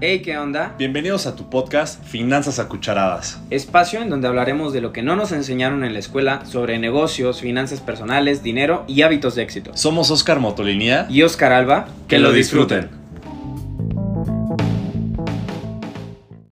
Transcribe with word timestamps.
Hey, 0.00 0.22
¿qué 0.22 0.38
onda? 0.38 0.76
Bienvenidos 0.78 1.26
a 1.26 1.34
tu 1.34 1.50
podcast 1.50 2.00
Finanzas 2.04 2.60
a 2.60 2.68
Cucharadas. 2.68 3.42
Espacio 3.50 4.00
en 4.00 4.08
donde 4.10 4.28
hablaremos 4.28 4.72
de 4.72 4.80
lo 4.80 4.92
que 4.92 5.02
no 5.02 5.16
nos 5.16 5.32
enseñaron 5.32 5.82
en 5.82 5.92
la 5.92 5.98
escuela 5.98 6.44
sobre 6.46 6.78
negocios, 6.78 7.40
finanzas 7.40 7.80
personales, 7.80 8.44
dinero 8.44 8.84
y 8.86 9.02
hábitos 9.02 9.34
de 9.34 9.42
éxito. 9.42 9.72
Somos 9.74 10.12
Oscar 10.12 10.38
Motolinía 10.38 11.08
Y 11.10 11.22
Oscar 11.22 11.52
Alba, 11.52 11.88
que 12.06 12.20
lo 12.20 12.30
disfruten. 12.30 12.90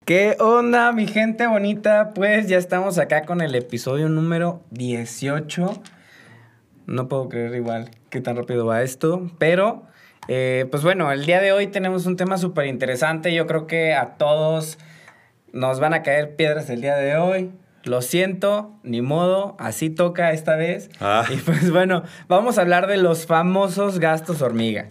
¿Qué 0.04 0.36
onda, 0.40 0.90
mi 0.90 1.06
gente 1.06 1.46
bonita? 1.46 2.14
Pues 2.14 2.48
ya 2.48 2.58
estamos 2.58 2.98
acá 2.98 3.24
con 3.24 3.40
el 3.40 3.54
episodio 3.54 4.08
número 4.08 4.64
18. 4.72 5.80
No 6.86 7.06
puedo 7.06 7.28
creer 7.28 7.54
igual 7.54 7.92
qué 8.10 8.20
tan 8.20 8.34
rápido 8.34 8.66
va 8.66 8.82
esto, 8.82 9.30
pero 9.38 9.86
eh, 10.28 10.66
pues 10.70 10.82
bueno, 10.82 11.10
el 11.10 11.24
día 11.24 11.40
de 11.40 11.52
hoy 11.52 11.66
tenemos 11.66 12.06
un 12.06 12.16
tema 12.16 12.38
súper 12.38 12.66
interesante. 12.66 13.34
Yo 13.34 13.46
creo 13.46 13.66
que 13.66 13.94
a 13.94 14.16
todos 14.16 14.78
nos 15.52 15.80
van 15.80 15.94
a 15.94 16.02
caer 16.02 16.36
piedras 16.36 16.68
el 16.70 16.82
día 16.82 16.96
de 16.96 17.16
hoy. 17.16 17.50
Lo 17.84 18.02
siento, 18.02 18.72
ni 18.82 19.00
modo, 19.00 19.56
así 19.58 19.88
toca 19.88 20.32
esta 20.32 20.56
vez. 20.56 20.90
Ah. 21.00 21.24
Y 21.30 21.36
pues 21.36 21.70
bueno, 21.70 22.02
vamos 22.28 22.58
a 22.58 22.60
hablar 22.60 22.86
de 22.86 22.98
los 22.98 23.26
famosos 23.26 23.98
gastos 23.98 24.42
hormiga. 24.42 24.88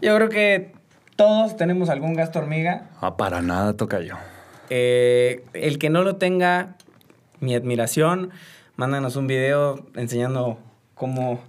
Yo 0.00 0.16
creo 0.16 0.28
que 0.28 0.72
todos 1.14 1.56
tenemos 1.56 1.88
algún 1.88 2.14
gasto 2.14 2.40
hormiga. 2.40 2.88
Ah, 3.00 3.16
para 3.16 3.42
nada 3.42 3.76
toca 3.76 4.00
yo. 4.00 4.16
Eh, 4.70 5.44
el 5.52 5.78
que 5.78 5.90
no 5.90 6.02
lo 6.02 6.16
tenga, 6.16 6.76
mi 7.38 7.54
admiración. 7.54 8.30
Mándanos 8.74 9.14
un 9.14 9.28
video 9.28 9.86
enseñando 9.94 10.58
cómo, 11.02 11.42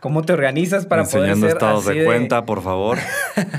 cómo 0.00 0.20
te 0.20 0.34
organizas 0.34 0.84
para 0.84 1.00
Enseñando 1.00 1.36
poder 1.36 1.50
ser 1.52 1.56
estados 1.56 1.88
así 1.88 1.98
de 2.00 2.04
cuenta, 2.04 2.44
por 2.44 2.62
favor. 2.62 2.98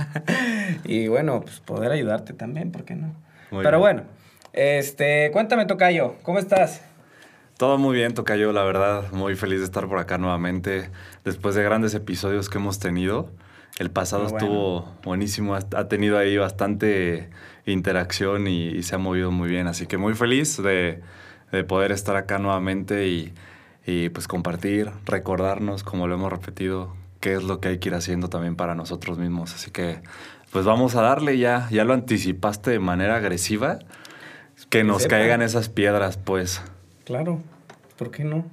y 0.84 1.08
bueno, 1.08 1.42
pues 1.42 1.60
poder 1.62 1.92
ayudarte 1.92 2.34
también, 2.34 2.72
¿por 2.72 2.84
qué 2.86 2.94
no? 2.94 3.16
Muy 3.50 3.64
Pero 3.64 3.80
bien. 3.80 3.82
bueno, 3.82 4.04
este, 4.54 5.32
cuéntame, 5.34 5.66
Tocayo, 5.66 6.18
¿cómo 6.22 6.38
estás? 6.38 6.84
Todo 7.58 7.80
muy 7.80 7.96
bien, 7.96 8.14
toca 8.14 8.36
yo, 8.36 8.54
la 8.54 8.62
verdad. 8.62 9.12
Muy 9.12 9.36
feliz 9.36 9.58
de 9.58 9.66
estar 9.66 9.88
por 9.88 9.98
acá 9.98 10.20
nuevamente. 10.20 10.92
Después 11.26 11.56
de 11.56 11.64
grandes 11.64 11.96
episodios 11.96 12.48
que 12.48 12.60
hemos 12.60 12.78
tenido. 12.78 13.32
El 13.80 13.90
pasado 13.90 14.26
bueno. 14.26 14.38
estuvo 14.38 14.96
buenísimo. 15.04 15.56
Ha 15.56 15.62
ha 15.76 15.88
tenido 15.88 16.20
ahí 16.20 16.38
bastante 16.38 17.32
interacción 17.66 18.46
y, 18.48 18.68
y 18.68 18.84
se 18.84 18.94
ha 18.94 19.00
movido 19.00 19.32
muy 19.32 19.50
bien. 19.50 19.66
Así 19.66 19.88
que 19.88 19.98
muy 19.98 20.14
feliz 20.14 20.62
de, 20.62 21.02
de 21.52 21.64
poder 21.64 21.92
estar 21.92 22.16
acá 22.16 22.38
nuevamente 22.38 23.08
y, 23.08 23.34
y, 23.90 24.10
pues 24.10 24.28
compartir, 24.28 24.92
recordarnos, 25.06 25.84
como 25.84 26.08
lo 26.08 26.16
hemos 26.16 26.32
repetido, 26.32 26.96
qué 27.20 27.34
es 27.34 27.44
lo 27.44 27.60
que 27.60 27.70
hay 27.70 27.80
que 27.80 27.90
ir 27.90 27.96
haciendo 27.96 28.30
también 28.30 28.56
para 28.56 28.76
nosotros 28.76 29.18
mismos. 29.18 29.54
Así 29.56 29.72
que 29.72 30.02
pues 30.52 30.66
vamos 30.66 30.96
a 30.96 31.02
darle 31.02 31.38
ya. 31.38 31.68
Ya 31.72 31.84
lo 31.84 31.94
anticipaste 31.94 32.72
de 32.72 32.80
manera 32.80 33.16
agresiva. 33.18 33.80
Que 34.70 34.84
nos 34.84 35.08
caigan 35.08 35.42
esas 35.42 35.70
piedras, 35.70 36.18
pues. 36.18 36.62
Claro, 37.06 37.42
¿por 37.98 38.12
qué 38.12 38.24
no? 38.24 38.46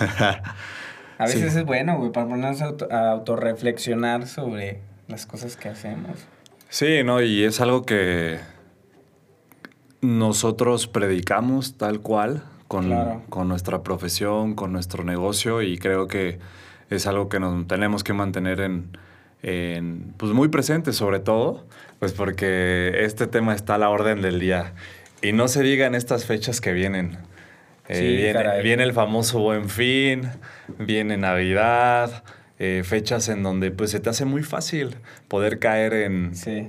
A 1.18 1.24
veces 1.26 1.52
Sí. 1.52 1.58
es 1.60 1.64
bueno, 1.66 1.98
güey, 1.98 2.10
para 2.10 2.26
ponernos 2.26 2.60
a, 2.62 2.64
auto- 2.66 2.88
a 2.90 3.10
autorreflexionar 3.12 4.26
sobre 4.26 4.80
las 5.08 5.26
cosas 5.26 5.56
que 5.56 5.68
hacemos. 5.68 6.16
Sí, 6.68 7.02
no, 7.04 7.20
y 7.22 7.44
es 7.44 7.60
algo 7.60 7.84
que 7.84 8.40
nosotros 10.00 10.88
predicamos 10.88 11.76
tal 11.76 12.00
cual 12.00 12.42
con, 12.72 12.86
Claro. 12.86 13.22
con 13.28 13.48
nuestra 13.48 13.82
profesión, 13.82 14.54
con 14.54 14.72
nuestro 14.72 15.04
negocio, 15.04 15.60
y 15.60 15.76
creo 15.76 16.06
que 16.08 16.38
es 16.88 17.06
algo 17.06 17.28
que 17.28 17.38
nos 17.38 17.66
tenemos 17.66 18.02
que 18.02 18.14
mantener 18.14 18.60
en, 18.60 18.96
en, 19.42 20.14
pues 20.16 20.32
muy 20.32 20.48
presente 20.48 20.94
sobre 20.94 21.20
todo, 21.20 21.66
pues 21.98 22.12
porque 22.14 22.92
este 23.04 23.26
tema 23.26 23.54
está 23.54 23.74
a 23.74 23.78
la 23.78 23.90
orden 23.90 24.22
del 24.22 24.40
día. 24.40 24.72
Y 25.20 25.32
no 25.32 25.48
se 25.48 25.62
diga 25.62 25.84
en 25.86 25.94
estas 25.94 26.24
fechas 26.24 26.60
que 26.62 26.72
vienen. 26.72 27.18
Eh, 27.88 27.94
Sí, 27.94 28.16
viene, 28.16 28.62
viene 28.62 28.82
el 28.84 28.92
famoso 28.94 29.38
Buen 29.40 29.68
Fin, 29.68 30.30
viene 30.78 31.18
Navidad, 31.18 32.24
eh, 32.58 32.82
fechas 32.84 33.28
en 33.28 33.42
donde 33.42 33.70
pues 33.70 33.90
se 33.90 34.00
te 34.00 34.08
hace 34.08 34.24
muy 34.24 34.42
fácil 34.42 34.96
poder 35.28 35.58
caer 35.58 35.92
en, 35.92 36.34
Sí. 36.34 36.68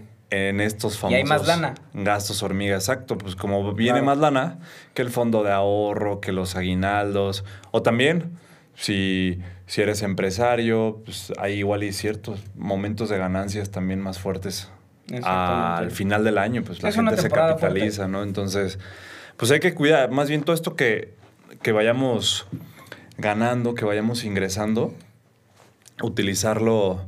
En 0.49 0.61
estos 0.61 0.95
Y 0.95 0.97
famosos 0.97 1.17
hay 1.17 1.23
más 1.25 1.47
lana. 1.47 1.73
gastos 1.93 2.41
hormiga, 2.43 2.75
exacto. 2.75 3.17
Pues 3.17 3.35
como 3.35 3.73
viene 3.73 3.99
Claro. 3.99 4.05
más 4.05 4.17
lana 4.17 4.59
que 4.93 5.01
el 5.01 5.09
fondo 5.09 5.43
de 5.43 5.51
ahorro, 5.51 6.19
que 6.21 6.31
los 6.31 6.55
aguinaldos, 6.55 7.43
o 7.71 7.81
también 7.81 8.31
si, 8.75 9.39
si 9.67 9.81
eres 9.81 10.01
empresario, 10.01 11.01
pues 11.05 11.31
hay 11.37 11.53
igual 11.59 11.83
y 11.83 11.93
ciertos 11.93 12.39
momentos 12.55 13.09
de 13.09 13.17
ganancias 13.17 13.69
también 13.71 13.99
más 14.01 14.19
fuertes 14.19 14.69
al 15.23 15.91
final 15.91 16.23
del 16.23 16.37
año, 16.37 16.63
pues 16.63 16.81
la 16.81 16.89
Es 16.89 16.95
gente 16.95 17.17
se 17.17 17.29
capitaliza, 17.29 18.07
¿no? 18.07 18.23
Entonces, 18.23 18.79
pues 19.37 19.51
hay 19.51 19.59
que 19.59 19.73
cuidar, 19.75 20.09
más 20.11 20.29
bien 20.29 20.43
todo 20.43 20.55
esto 20.55 20.75
que, 20.75 21.13
que 21.61 21.71
vayamos 21.73 22.47
ganando, 23.17 23.75
que 23.75 23.83
vayamos 23.85 24.23
ingresando, 24.23 24.93
utilizarlo 26.01 27.01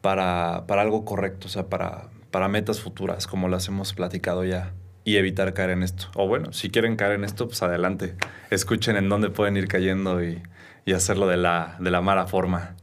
para, 0.00 0.64
para 0.66 0.82
algo 0.82 1.04
correcto, 1.04 1.48
o 1.48 1.50
sea, 1.50 1.66
para, 1.66 2.04
para 2.30 2.48
metas 2.48 2.80
futuras, 2.80 3.26
como 3.26 3.48
las 3.48 3.68
hemos 3.68 3.92
platicado 3.92 4.44
ya, 4.44 4.72
y 5.04 5.16
evitar 5.16 5.52
caer 5.54 5.70
en 5.70 5.82
esto. 5.82 6.06
O 6.14 6.28
bueno, 6.28 6.52
si 6.52 6.70
quieren 6.70 6.96
caer 6.96 7.12
en 7.12 7.24
esto, 7.24 7.46
pues 7.46 7.62
adelante, 7.62 8.14
escuchen 8.50 8.96
en 8.96 9.08
dónde 9.08 9.30
pueden 9.30 9.56
ir 9.56 9.68
cayendo 9.68 10.22
y, 10.22 10.42
y 10.84 10.92
hacerlo 10.92 11.26
de 11.26 11.36
la, 11.36 11.76
de 11.80 11.90
la 11.90 12.00
mala 12.00 12.26
forma. 12.26 12.76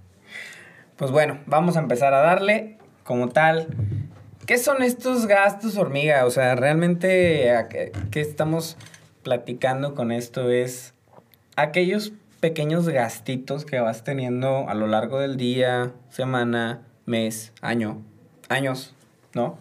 Pues 0.96 1.12
bueno, 1.12 1.40
vamos 1.46 1.78
a 1.78 1.80
empezar 1.80 2.14
a 2.14 2.20
darle 2.20 2.78
como 3.04 3.30
tal. 3.30 3.68
¿Qué 4.46 4.58
son 4.58 4.82
estos 4.82 5.28
gastos 5.28 5.78
hormiga? 5.78 6.26
O 6.26 6.32
sea, 6.32 6.56
realmente, 6.56 7.52
¿a 7.52 7.68
qué, 7.68 7.92
qué 8.12 8.22
estamos 8.22 8.78
platicando 9.24 9.94
con 9.94 10.12
esto? 10.12 10.50
Es 10.50 10.94
aquellos 11.56 12.14
pequeños 12.40 12.88
gastitos 12.90 13.66
que 13.66 13.80
vas 13.80 14.04
teniendo 14.04 14.70
a 14.70 14.74
lo 14.74 14.88
largo 14.88 15.20
del 15.20 15.38
día, 15.38 15.92
semana, 16.10 16.82
mes, 17.06 17.54
año, 17.62 18.02
años, 18.50 18.96
¿no? 19.38 19.58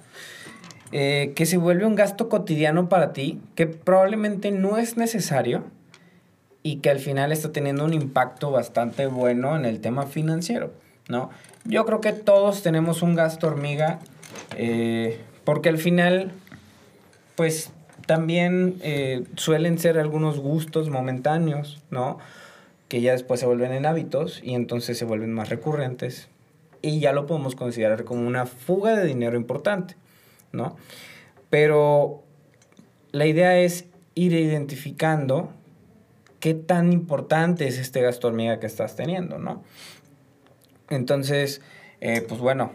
Eh, 0.92 1.32
que 1.36 1.46
se 1.46 1.58
vuelve 1.58 1.84
un 1.84 1.94
gasto 1.94 2.28
cotidiano 2.28 2.88
para 2.88 3.12
ti, 3.12 3.40
que 3.54 3.66
probablemente 3.66 4.50
no 4.50 4.78
es 4.78 4.96
necesario 4.96 5.64
y 6.62 6.76
que 6.76 6.90
al 6.90 6.98
final 6.98 7.32
está 7.32 7.52
teniendo 7.52 7.84
un 7.84 7.92
impacto 7.92 8.50
bastante 8.50 9.06
bueno 9.06 9.56
en 9.56 9.64
el 9.64 9.80
tema 9.80 10.06
financiero, 10.06 10.72
¿no? 11.08 11.30
Yo 11.64 11.84
creo 11.84 12.00
que 12.00 12.12
todos 12.12 12.62
tenemos 12.62 13.02
un 13.02 13.14
gasto 13.14 13.48
hormiga, 13.48 13.98
eh, 14.56 15.20
porque 15.44 15.68
al 15.68 15.78
final, 15.78 16.32
pues 17.34 17.72
también 18.06 18.76
eh, 18.82 19.24
suelen 19.36 19.78
ser 19.78 19.98
algunos 19.98 20.38
gustos 20.38 20.88
momentáneos, 20.88 21.82
¿no? 21.90 22.18
Que 22.88 23.00
ya 23.00 23.12
después 23.12 23.40
se 23.40 23.46
vuelven 23.46 23.72
en 23.72 23.86
hábitos 23.86 24.40
y 24.42 24.54
entonces 24.54 24.96
se 24.96 25.04
vuelven 25.04 25.32
más 25.32 25.48
recurrentes 25.48 26.28
y 26.82 27.00
ya 27.00 27.12
lo 27.12 27.26
podemos 27.26 27.54
considerar 27.54 28.04
como 28.04 28.26
una 28.26 28.46
fuga 28.46 28.96
de 28.96 29.06
dinero 29.06 29.36
importante, 29.36 29.96
¿no? 30.52 30.76
Pero 31.50 32.22
la 33.12 33.26
idea 33.26 33.58
es 33.58 33.86
ir 34.14 34.32
identificando 34.32 35.50
qué 36.40 36.54
tan 36.54 36.92
importante 36.92 37.66
es 37.66 37.78
este 37.78 38.00
gasto 38.02 38.28
hormiga 38.28 38.60
que 38.60 38.66
estás 38.66 38.96
teniendo, 38.96 39.38
¿no? 39.38 39.62
Entonces, 40.90 41.62
eh, 42.00 42.24
pues 42.26 42.40
bueno, 42.40 42.72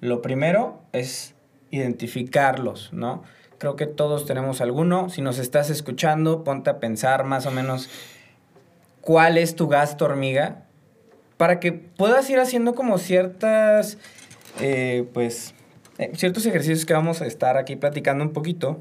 lo 0.00 0.22
primero 0.22 0.80
es 0.92 1.34
identificarlos, 1.70 2.92
¿no? 2.92 3.22
Creo 3.58 3.76
que 3.76 3.86
todos 3.86 4.26
tenemos 4.26 4.60
alguno. 4.60 5.08
Si 5.08 5.22
nos 5.22 5.38
estás 5.38 5.70
escuchando, 5.70 6.44
ponte 6.44 6.70
a 6.70 6.78
pensar 6.78 7.24
más 7.24 7.46
o 7.46 7.50
menos 7.50 7.88
cuál 9.00 9.38
es 9.38 9.56
tu 9.56 9.68
gasto 9.68 10.04
hormiga 10.04 10.65
para 11.36 11.60
que 11.60 11.72
puedas 11.72 12.28
ir 12.30 12.38
haciendo 12.38 12.74
como 12.74 12.98
ciertas, 12.98 13.98
eh, 14.60 15.06
pues, 15.12 15.54
eh, 15.98 16.12
ciertos 16.14 16.46
ejercicios 16.46 16.84
que 16.86 16.94
vamos 16.94 17.20
a 17.22 17.26
estar 17.26 17.56
aquí 17.56 17.76
platicando 17.76 18.24
un 18.24 18.32
poquito 18.32 18.80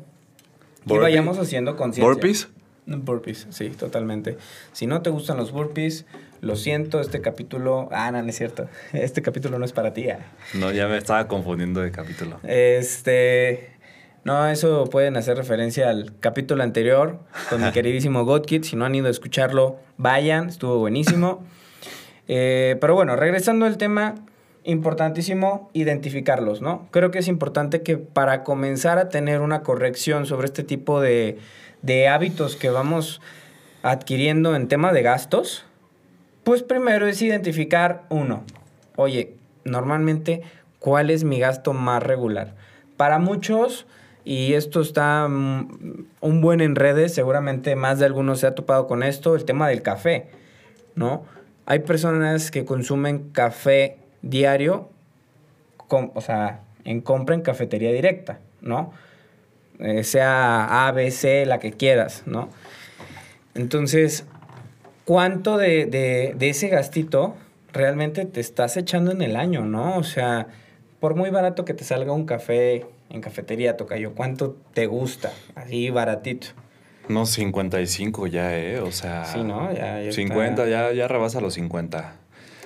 y 0.86 0.98
vayamos 0.98 1.38
haciendo 1.38 1.76
conciencia. 1.76 2.06
¿Burpees? 2.06 2.48
Burpees, 2.86 3.48
sí, 3.50 3.70
totalmente. 3.70 4.38
Si 4.72 4.86
no 4.86 5.02
te 5.02 5.10
gustan 5.10 5.38
los 5.38 5.52
burpees, 5.52 6.06
lo 6.42 6.56
siento, 6.56 7.02
este 7.02 7.20
capítulo... 7.22 7.90
Ah, 7.92 8.12
no, 8.12 8.22
no 8.22 8.30
es 8.30 8.38
cierto. 8.38 8.70
Este 8.94 9.22
capítulo 9.22 9.58
no 9.58 9.66
es 9.66 9.74
para 9.74 9.94
ti. 9.94 10.10
ah. 10.10 10.20
No, 10.54 10.72
ya 10.72 10.88
me 10.88 10.98
estaba 10.98 11.28
confundiendo 11.28 11.82
de 11.82 11.92
capítulo. 11.92 12.40
Este... 12.44 13.72
No, 14.24 14.48
eso 14.48 14.86
pueden 14.86 15.18
hacer 15.18 15.38
referencia 15.38 15.90
al 15.90 16.12
capítulo 16.20 16.64
anterior 16.64 17.20
con 17.50 17.64
mi 17.64 17.72
queridísimo 17.74 18.26
Godkid. 18.26 18.64
Si 18.64 18.76
no 18.76 18.86
han 18.86 18.96
ido 18.96 19.08
a 19.08 19.12
escucharlo, 19.12 19.78
vayan, 19.98 20.50
estuvo 20.50 20.80
buenísimo. 20.80 21.44
Eh, 22.28 22.78
pero 22.82 22.96
bueno, 22.96 23.16
regresando 23.16 23.66
al 23.66 23.78
tema, 23.78 24.16
importantísimo 24.64 25.70
identificarlos, 25.74 26.62
¿no? 26.62 26.88
Creo 26.92 27.12
que 27.12 27.20
es 27.20 27.28
importante 27.28 27.84
que 27.84 27.98
para 27.98 28.44
comenzar 28.44 28.98
a 28.98 29.10
tener 29.10 29.42
una 29.42 29.62
corrección 29.62 30.26
sobre 30.26 30.46
este 30.46 30.64
tipo 30.64 31.00
de, 31.00 31.38
de 31.82 32.08
hábitos 32.08 32.56
que 32.56 32.70
vamos 32.70 33.22
adquiriendo 33.84 34.56
en 34.56 34.68
tema 34.68 34.92
de 34.92 35.04
gastos, 35.04 35.66
pues 36.44 36.64
primero 36.64 37.08
es 37.08 37.22
identificar 37.22 38.04
uno. 38.10 38.44
Oye, 38.96 39.36
normalmente, 39.64 40.42
¿cuál 40.80 41.12
es 41.12 41.24
mi 41.24 41.40
gasto 41.40 41.74
más 41.74 42.02
regular? 42.02 42.56
Para 42.98 43.20
muchos, 43.20 43.86
y 44.24 44.54
esto 44.54 44.82
está 44.82 45.28
mm, 45.28 46.08
un 46.22 46.42
buen 46.42 46.62
en 46.62 46.76
redes, 46.76 47.14
seguramente 47.14 47.76
más 47.76 48.00
de 48.00 48.06
algunos 48.06 48.40
se 48.40 48.48
ha 48.48 48.56
topado 48.56 48.88
con 48.88 49.04
esto, 49.04 49.36
el 49.36 49.46
tema 49.46 49.68
del 49.68 49.84
café, 49.84 50.30
¿no? 50.96 51.26
Hay 51.66 51.80
personas 51.80 52.52
que 52.52 52.66
consumen 52.66 53.32
café 53.32 53.98
diario, 54.22 54.90
o 55.90 56.22
sea, 56.22 56.62
en 56.84 57.02
compra 57.02 57.36
en 57.36 57.42
cafetería 57.42 57.92
directa, 57.92 58.40
¿no? 58.62 58.94
Eh, 59.80 60.04
sea 60.04 60.88
A, 60.88 60.92
B, 60.92 61.12
C, 61.12 61.46
la 61.46 61.60
que 61.60 61.72
quieras, 61.72 62.24
¿no? 62.26 62.50
Entonces, 63.56 64.26
¿cuánto 65.06 65.58
de, 65.58 65.86
de 65.88 66.50
ese 66.50 66.70
gastito 66.70 67.36
realmente 67.74 68.26
te 68.26 68.40
estás 68.40 68.78
echando 68.78 69.12
en 69.12 69.22
el 69.22 69.36
año, 69.36 69.66
¿no? 69.66 69.98
O 69.98 70.04
sea, 70.04 70.48
por 71.00 71.16
muy 71.16 71.30
barato 71.30 71.66
que 71.66 71.74
te 71.74 71.84
salga 71.84 72.14
un 72.14 72.26
café 72.26 72.86
en 73.10 73.22
cafetería, 73.22 73.78
Tocayo, 73.78 74.14
¿cuánto 74.16 74.58
te 74.74 74.88
gusta? 74.88 75.32
Así 75.56 75.90
baratito. 75.90 76.48
No, 77.08 77.26
55 77.26 78.28
ya, 78.28 78.58
¿eh? 78.58 78.80
O 78.80 78.92
sea... 78.92 79.26
Sí, 79.26 79.44
¿no? 79.44 79.74
Ya, 79.74 80.02
ya 80.02 80.12
50, 80.12 80.68
ya, 80.68 80.92
ya 80.92 81.08
rebasa 81.08 81.42
los 81.42 81.54
50. 81.56 82.16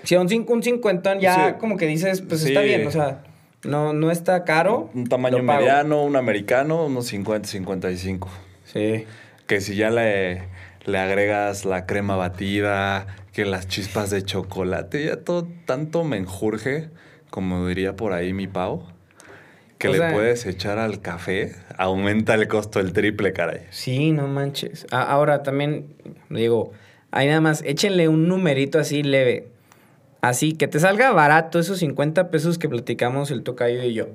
Sí, 0.03 0.15
un, 0.15 0.27
un 0.47 0.63
50 0.63 1.19
ya 1.19 1.57
como 1.57 1.77
que 1.77 1.85
dices, 1.85 2.21
pues 2.21 2.43
está 2.43 2.61
bien, 2.61 2.87
o 2.87 2.91
sea, 2.91 3.23
no, 3.63 3.93
no 3.93 4.11
está 4.11 4.43
caro. 4.45 4.89
Un 4.93 5.07
tamaño 5.07 5.43
mediano, 5.43 6.03
un 6.03 6.15
americano, 6.15 6.85
unos 6.85 7.07
50, 7.07 7.47
55. 7.47 8.29
Sí. 8.65 9.05
Que 9.45 9.61
si 9.61 9.75
ya 9.75 9.89
le, 9.89 10.43
le 10.85 10.97
agregas 10.97 11.65
la 11.65 11.85
crema 11.85 12.15
batida, 12.15 13.07
que 13.33 13.45
las 13.45 13.67
chispas 13.67 14.09
de 14.09 14.23
chocolate, 14.23 15.05
ya 15.05 15.17
todo 15.17 15.47
tanto 15.65 16.03
menjurje, 16.03 16.89
como 17.29 17.67
diría 17.67 17.95
por 17.95 18.13
ahí 18.13 18.33
mi 18.33 18.47
Pau 18.47 18.85
que 19.79 19.87
le 19.87 20.11
puedes 20.11 20.45
echar 20.45 20.77
al 20.77 21.01
café, 21.01 21.55
aumenta 21.77 22.35
el 22.35 22.49
costo 22.49 22.81
el 22.81 22.91
triple, 22.91 23.31
caray. 23.31 23.61
Sí, 23.69 24.11
no 24.11 24.27
manches. 24.27 24.85
ahora 24.91 25.41
también, 25.41 25.95
digo, 26.29 26.73
ahí 27.11 27.27
nada 27.27 27.39
más, 27.39 27.63
échenle 27.65 28.09
un 28.09 28.27
numerito 28.27 28.77
así 28.77 29.03
leve. 29.03 29.47
Así, 30.21 30.51
que 30.51 30.67
te 30.67 30.81
salga 30.81 31.13
barato 31.13 31.59
esos 31.59 31.79
50 31.79 32.29
pesos 32.29 32.57
que 32.57 32.67
platicamos 32.67 33.31
el 33.31 33.41
tocayo 33.41 33.81
y 33.81 33.93
yo. 33.93 34.09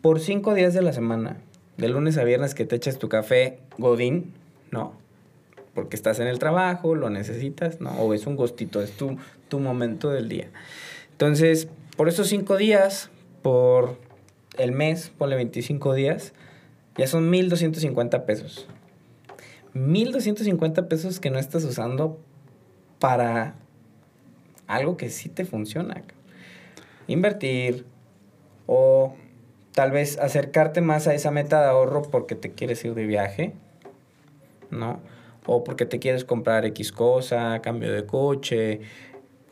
Por 0.00 0.20
cinco 0.20 0.54
días 0.54 0.74
de 0.74 0.82
la 0.82 0.92
semana, 0.92 1.38
de 1.76 1.88
lunes 1.88 2.16
a 2.16 2.22
viernes 2.22 2.54
que 2.54 2.64
te 2.64 2.76
echas 2.76 3.00
tu 3.00 3.08
café 3.08 3.58
Godín, 3.78 4.32
no. 4.70 4.94
Porque 5.74 5.96
estás 5.96 6.20
en 6.20 6.28
el 6.28 6.38
trabajo, 6.38 6.94
lo 6.94 7.10
necesitas, 7.10 7.80
¿no? 7.80 7.90
O 7.94 8.14
es 8.14 8.28
un 8.28 8.36
gustito, 8.36 8.80
es 8.80 8.92
tu, 8.92 9.18
tu 9.48 9.58
momento 9.58 10.10
del 10.10 10.28
día. 10.28 10.50
Entonces, 11.10 11.66
por 11.96 12.08
esos 12.08 12.28
cinco 12.28 12.56
días, 12.56 13.10
por 13.42 13.96
el 14.58 14.72
mes, 14.72 15.12
ponle 15.16 15.36
25 15.36 15.94
días, 15.94 16.32
ya 16.96 17.06
son 17.06 17.30
1.250 17.32 18.24
pesos. 18.24 18.68
1.250 19.74 20.88
pesos 20.88 21.20
que 21.20 21.30
no 21.30 21.38
estás 21.38 21.64
usando 21.64 22.18
para 22.98 23.54
algo 24.66 24.96
que 24.96 25.10
sí 25.10 25.28
te 25.28 25.44
funciona. 25.44 26.02
Invertir 27.06 27.86
o 28.66 29.14
tal 29.72 29.90
vez 29.90 30.18
acercarte 30.18 30.80
más 30.80 31.06
a 31.06 31.14
esa 31.14 31.30
meta 31.30 31.60
de 31.60 31.68
ahorro 31.68 32.02
porque 32.02 32.34
te 32.34 32.52
quieres 32.52 32.84
ir 32.84 32.94
de 32.94 33.06
viaje, 33.06 33.54
¿no? 34.70 35.00
O 35.46 35.64
porque 35.64 35.86
te 35.86 35.98
quieres 35.98 36.24
comprar 36.24 36.64
X 36.66 36.92
cosa, 36.92 37.60
cambio 37.62 37.92
de 37.92 38.04
coche, 38.06 38.80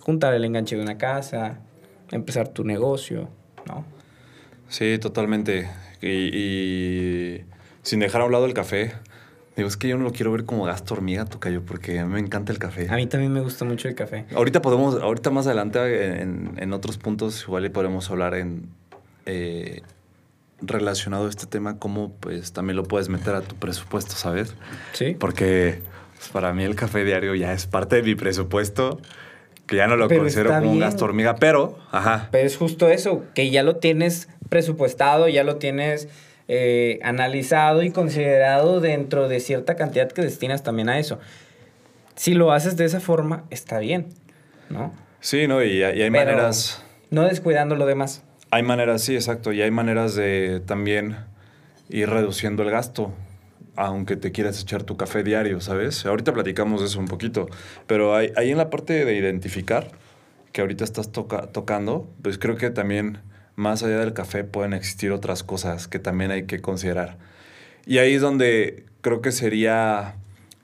juntar 0.01 0.35
el 0.35 0.45
enganche 0.45 0.77
de 0.77 0.83
una 0.83 0.99
casa, 0.99 1.61
empezar 2.13 2.49
tu 2.49 2.65
negocio, 2.65 3.29
¿no? 3.67 3.85
Sí, 4.69 4.99
totalmente. 4.99 5.69
Y, 6.03 7.43
sin 7.83 8.01
dejar 8.01 8.23
a 8.23 8.25
un 8.25 8.33
lado 8.33 8.47
el 8.47 8.55
café. 8.55 8.93
Digo, 9.57 9.69
es 9.69 9.77
que 9.77 9.89
yo 9.89 9.99
no 9.99 10.05
lo 10.05 10.13
quiero 10.13 10.31
ver 10.31 10.45
como 10.45 10.65
gasto 10.65 10.95
hormiga, 10.95 11.25
Tocayo, 11.25 11.63
porque 11.63 11.99
a 11.99 12.07
mí 12.07 12.13
me 12.13 12.21
encanta 12.21 12.53
el 12.53 12.59
café. 12.59 12.87
A 12.89 12.95
mí 12.95 13.07
también 13.07 13.33
me 13.33 13.41
gusta 13.41 13.65
mucho 13.65 13.89
el 13.89 13.97
café. 13.97 14.25
Ahorita 14.35 14.63
podemos, 14.63 14.95
ahorita 15.03 15.31
más 15.31 15.47
adelante 15.47 16.23
en, 16.23 16.73
otros 16.73 16.97
puntos 16.97 17.43
igual 17.43 17.65
y 17.65 17.69
podremos 17.69 18.09
hablar 18.09 18.35
en 18.35 18.69
eh, 19.27 19.83
relacionado 20.61 21.27
a 21.27 21.29
este 21.29 21.47
tema, 21.47 21.79
cómo 21.79 22.13
pues 22.21 22.53
también 22.53 22.77
lo 22.77 22.85
puedes 22.85 23.09
meter 23.09 23.35
a 23.35 23.41
tu 23.41 23.57
presupuesto, 23.57 24.13
¿sabes? 24.13 24.55
Sí. 24.93 25.17
Porque 25.19 25.81
pues, 26.17 26.29
para 26.29 26.53
mí 26.53 26.63
el 26.63 26.77
café 26.77 27.05
diario 27.05 27.35
ya 27.35 27.53
es 27.53 27.67
parte 27.67 27.97
de 27.97 28.03
mi 28.03 28.15
presupuesto 28.15 29.01
que 29.69 29.77
ya 29.77 29.87
no 29.87 29.97
lo 29.97 30.09
considero 30.09 30.51
como 30.51 30.73
un 30.73 30.79
gasto 30.79 31.05
hormiga, 31.05 31.37
pero, 31.37 31.79
ajá. 31.93 32.29
Pero 32.33 32.47
es 32.47 32.57
justo 32.57 32.89
eso, 32.89 33.25
que 33.35 33.51
ya 33.51 33.63
lo 33.63 33.77
tienes 33.77 34.29
presupuestado, 34.49 35.29
ya 35.29 35.45
lo 35.45 35.57
tienes 35.57 36.09
eh, 36.49 36.99
analizado 37.03 37.83
y 37.83 37.91
considerado 37.91 38.81
dentro 38.81 39.29
de 39.29 39.41
cierta 39.41 39.77
cantidad 39.77 40.11
que 40.11 40.23
destinas 40.23 40.63
también 40.63 40.89
a 40.89 40.99
eso. 40.99 41.19
Si 42.17 42.35
lo 42.35 42.53
haces 42.53 42.77
de 42.77 42.85
esa 42.85 43.01
forma, 43.01 43.45
está 43.51 43.79
bien, 43.79 44.09
¿no? 44.71 44.93
Sí, 45.21 45.47
¿no? 45.47 45.63
Y, 45.63 45.83
hay 45.83 46.11
maneras... 46.11 46.85
No 47.11 47.25
descuidando 47.25 47.75
lo 47.75 47.87
demás. 47.87 48.23
Hay 48.51 48.63
maneras, 48.63 49.03
sí, 49.03 49.15
exacto. 49.15 49.53
Y 49.53 49.63
hay 49.63 49.71
maneras 49.71 50.15
de 50.15 50.61
también 50.65 51.17
ir 51.89 52.11
reduciendo 52.11 52.63
el 52.63 52.71
gasto 52.71 53.13
aunque 53.79 54.17
te 54.17 54.33
quieras 54.33 54.61
echar 54.61 54.83
tu 54.83 54.97
café 54.97 55.23
diario, 55.23 55.61
¿sabes? 55.61 56.05
Ahorita 56.05 56.35
platicamos 56.35 56.81
de 56.81 56.89
eso 56.89 56.99
un 56.99 57.07
poquito, 57.07 57.49
pero 57.87 58.17
ahí, 58.17 58.33
en 58.37 58.59
la 58.59 58.71
parte 58.71 59.05
de 59.05 59.15
identificar, 59.15 59.93
que 60.51 60.63
ahorita 60.63 60.83
estás 60.83 61.13
tocando, 61.13 62.11
pues 62.21 62.39
creo 62.39 62.57
que 62.57 62.71
también 62.71 63.19
más 63.59 63.83
allá 63.83 63.99
del 63.99 64.13
café 64.13 64.45
pueden 64.45 64.73
existir 64.73 65.11
otras 65.11 65.43
cosas 65.43 65.89
que 65.89 65.99
también 65.99 66.31
hay 66.31 66.45
que 66.45 66.61
considerar. 66.61 67.17
Y 67.87 67.99
ahí 67.99 68.15
es 68.15 68.23
donde 68.23 68.85
creo 69.01 69.21
que 69.21 69.33
sería 69.33 70.15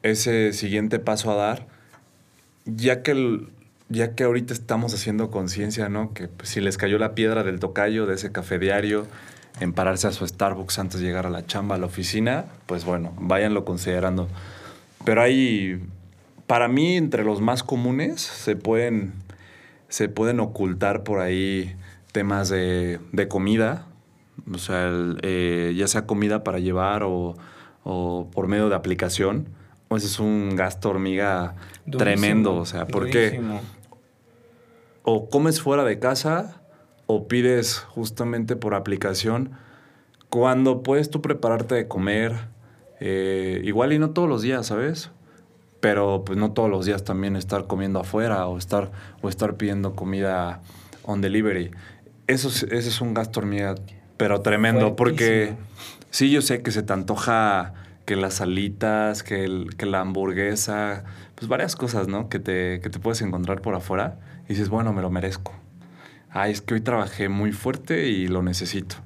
ese 0.04 0.52
siguiente 0.52 1.00
paso 1.00 1.32
a 1.32 1.34
dar, 1.34 1.66
ya 2.66 3.02
que, 3.02 3.48
ya 3.88 4.14
que 4.14 4.22
ahorita 4.22 4.54
estamos 4.54 4.94
haciendo 4.94 5.32
conciencia, 5.32 5.88
¿no? 5.88 6.14
Que 6.14 6.28
pues, 6.28 6.50
si 6.50 6.60
les 6.60 6.78
cayó 6.78 6.98
la 6.98 7.16
piedra 7.16 7.42
del 7.42 7.58
tocayo 7.58 8.06
de 8.06 8.14
ese 8.14 8.30
café 8.30 8.60
diario, 8.60 9.08
en 9.58 9.72
pararse 9.72 10.06
a 10.06 10.12
su 10.12 10.24
Starbucks 10.24 10.78
antes 10.78 11.00
de 11.00 11.06
llegar 11.06 11.26
a 11.26 11.30
la 11.30 11.44
chamba, 11.44 11.74
a 11.74 11.78
la 11.78 11.86
oficina, 11.86 12.44
pues 12.66 12.84
bueno, 12.84 13.12
váyanlo 13.18 13.64
considerando. 13.64 14.28
Pero 15.04 15.20
hay, 15.20 15.82
para 16.46 16.68
mí, 16.68 16.96
entre 16.96 17.24
los 17.24 17.40
más 17.40 17.64
comunes, 17.64 18.20
se 18.20 18.54
pueden, 18.54 19.14
se 19.88 20.08
pueden 20.08 20.38
ocultar 20.38 21.02
por 21.02 21.18
ahí 21.18 21.74
temas 22.14 22.48
de, 22.48 23.00
de 23.10 23.26
comida, 23.26 23.88
o 24.52 24.58
sea, 24.58 24.88
eh, 25.22 25.74
ya 25.76 25.88
sea 25.88 26.06
comida 26.06 26.44
para 26.44 26.60
llevar 26.60 27.02
o, 27.02 27.34
o, 27.82 28.30
por 28.32 28.46
medio 28.46 28.68
de 28.68 28.76
aplicación, 28.76 29.48
pues 29.88 30.04
es 30.04 30.20
un 30.20 30.54
gasto 30.54 30.90
hormiga 30.90 31.56
tremendo, 31.90 32.54
o 32.54 32.66
sea, 32.66 32.86
porque 32.86 33.40
o 35.02 35.28
comes 35.28 35.60
fuera 35.60 35.82
de 35.82 35.98
casa 35.98 36.62
o 37.06 37.26
pides 37.26 37.80
justamente 37.80 38.54
por 38.54 38.74
aplicación, 38.74 39.50
cuando 40.30 40.84
puedes 40.84 41.10
tú 41.10 41.20
prepararte 41.20 41.74
de 41.74 41.88
comer, 41.88 42.46
eh, 43.00 43.60
igual 43.64 43.92
y 43.92 43.98
no 43.98 44.10
todos 44.10 44.28
los 44.28 44.40
días, 44.40 44.68
¿sabes? 44.68 45.10
Pero 45.80 46.22
pues 46.24 46.38
no 46.38 46.52
todos 46.52 46.70
los 46.70 46.86
días 46.86 47.02
también 47.02 47.34
estar 47.34 47.66
comiendo 47.66 47.98
afuera 47.98 48.46
o 48.46 48.56
estar, 48.56 48.92
o 49.20 49.28
estar 49.28 49.56
pidiendo 49.56 49.96
comida 49.96 50.62
on 51.02 51.20
delivery. 51.20 51.70
Eso 52.26 52.48
ese 52.48 52.76
es 52.76 53.00
un 53.00 53.14
gasto 53.14 53.40
hormiga, 53.40 53.74
pero 54.16 54.40
tremendo, 54.40 54.96
porque 54.96 55.54
sí, 56.10 56.30
yo 56.30 56.42
sé 56.42 56.62
que 56.62 56.70
se 56.70 56.82
te 56.82 56.92
antoja 56.92 57.74
que 58.06 58.16
las 58.16 58.40
alitas, 58.40 59.22
que, 59.22 59.44
el, 59.44 59.76
que 59.76 59.86
la 59.86 60.00
hamburguesa, 60.00 61.04
pues 61.34 61.48
varias 61.48 61.76
cosas, 61.76 62.08
¿no? 62.08 62.28
Que 62.28 62.38
te, 62.38 62.80
que 62.80 62.90
te 62.90 62.98
puedes 62.98 63.22
encontrar 63.22 63.60
por 63.60 63.74
afuera 63.74 64.18
y 64.44 64.54
dices, 64.54 64.68
bueno, 64.68 64.92
me 64.92 65.02
lo 65.02 65.10
merezco 65.10 65.52
ay, 66.34 66.50
es 66.50 66.60
que 66.60 66.74
hoy 66.74 66.80
trabajé 66.80 67.28
muy 67.30 67.52
fuerte 67.52 68.08
y 68.08 68.26
lo 68.26 68.42
necesito. 68.42 68.96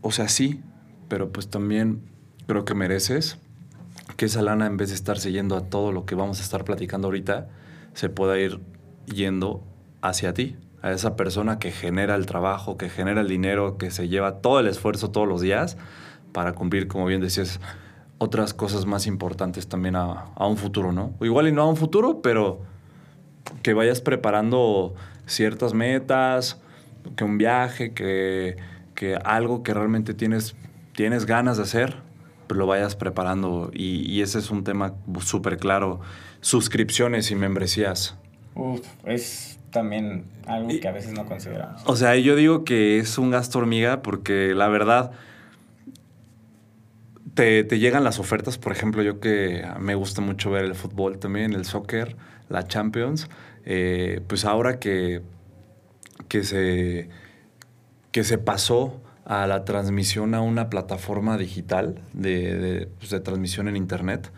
O 0.00 0.10
sea, 0.10 0.28
sí, 0.28 0.62
pero 1.08 1.30
pues 1.30 1.48
también 1.48 2.00
creo 2.46 2.64
que 2.64 2.74
mereces 2.74 3.38
que 4.16 4.24
esa 4.24 4.40
lana, 4.40 4.66
en 4.66 4.78
vez 4.78 4.88
de 4.88 4.94
estar 4.94 5.18
siguiendo 5.18 5.54
a 5.56 5.68
todo 5.68 5.92
lo 5.92 6.06
que 6.06 6.14
vamos 6.14 6.40
a 6.40 6.42
estar 6.42 6.64
platicando 6.64 7.08
ahorita, 7.08 7.48
se 7.92 8.08
pueda 8.08 8.38
ir 8.38 8.60
yendo 9.04 9.62
hacia 10.00 10.32
ti, 10.32 10.56
a 10.86 10.92
esa 10.92 11.16
persona 11.16 11.58
que 11.58 11.72
genera 11.72 12.14
el 12.14 12.26
trabajo, 12.26 12.76
que 12.76 12.88
genera 12.88 13.20
el 13.20 13.26
dinero, 13.26 13.76
que 13.76 13.90
se 13.90 14.06
lleva 14.06 14.40
todo 14.40 14.60
el 14.60 14.68
esfuerzo 14.68 15.10
todos 15.10 15.26
los 15.26 15.40
días 15.40 15.76
para 16.30 16.52
cumplir, 16.52 16.86
como 16.86 17.06
bien 17.06 17.20
decías, 17.20 17.58
otras 18.18 18.54
cosas 18.54 18.86
más 18.86 19.08
importantes 19.08 19.66
también 19.66 19.96
a, 19.96 20.30
un 20.38 20.56
futuro, 20.56 20.92
¿no? 20.92 21.12
Igual 21.20 21.48
y 21.48 21.52
no 21.52 21.62
a 21.62 21.68
un 21.68 21.76
futuro, 21.76 22.22
pero 22.22 22.60
que 23.62 23.74
vayas 23.74 24.00
preparando 24.00 24.94
ciertas 25.26 25.74
metas, 25.74 26.60
que 27.16 27.24
un 27.24 27.36
viaje, 27.36 27.92
que, 27.92 28.56
algo 29.24 29.64
que 29.64 29.74
realmente 29.74 30.14
tienes, 30.14 30.54
tienes 30.94 31.26
ganas 31.26 31.56
de 31.56 31.64
hacer, 31.64 31.96
pues 32.46 32.58
lo 32.58 32.68
vayas 32.68 32.94
preparando. 32.94 33.72
Y, 33.74 34.20
ese 34.22 34.38
es 34.38 34.52
un 34.52 34.62
tema 34.62 34.94
súper 35.20 35.56
claro. 35.56 35.98
Suscripciones 36.42 37.32
y 37.32 37.34
membresías. 37.34 38.16
Uf, 38.54 38.86
es 39.04 39.55
también 39.76 40.24
algo 40.46 40.70
que 40.80 40.88
a 40.88 40.92
veces 40.92 41.12
no 41.12 41.26
consideramos. 41.26 41.82
O 41.84 41.96
sea, 41.96 42.16
yo 42.16 42.34
digo 42.34 42.64
que 42.64 42.98
es 42.98 43.18
un 43.18 43.30
gasto 43.30 43.58
hormiga 43.58 44.00
porque 44.00 44.54
la 44.54 44.68
verdad 44.68 45.10
te, 47.34 47.62
te 47.62 47.78
llegan 47.78 48.02
las 48.02 48.18
ofertas, 48.18 48.56
por 48.56 48.72
ejemplo, 48.72 49.02
yo 49.02 49.20
que 49.20 49.66
me 49.78 49.94
gusta 49.94 50.22
mucho 50.22 50.50
ver 50.50 50.64
el 50.64 50.74
fútbol 50.74 51.18
también, 51.18 51.52
el 51.52 51.66
soccer, 51.66 52.16
la 52.48 52.66
Champions, 52.66 53.28
eh, 53.66 54.22
pues 54.26 54.46
ahora 54.46 54.78
que, 54.78 55.20
que, 56.28 56.42
se, 56.42 57.10
que 58.12 58.24
se 58.24 58.38
pasó 58.38 59.02
a 59.26 59.46
la 59.46 59.66
transmisión 59.66 60.34
a 60.34 60.40
una 60.40 60.70
plataforma 60.70 61.36
digital 61.36 62.00
de, 62.14 62.56
de, 62.56 62.86
pues, 62.98 63.10
de 63.10 63.20
transmisión 63.20 63.68
en 63.68 63.76
internet, 63.76 64.32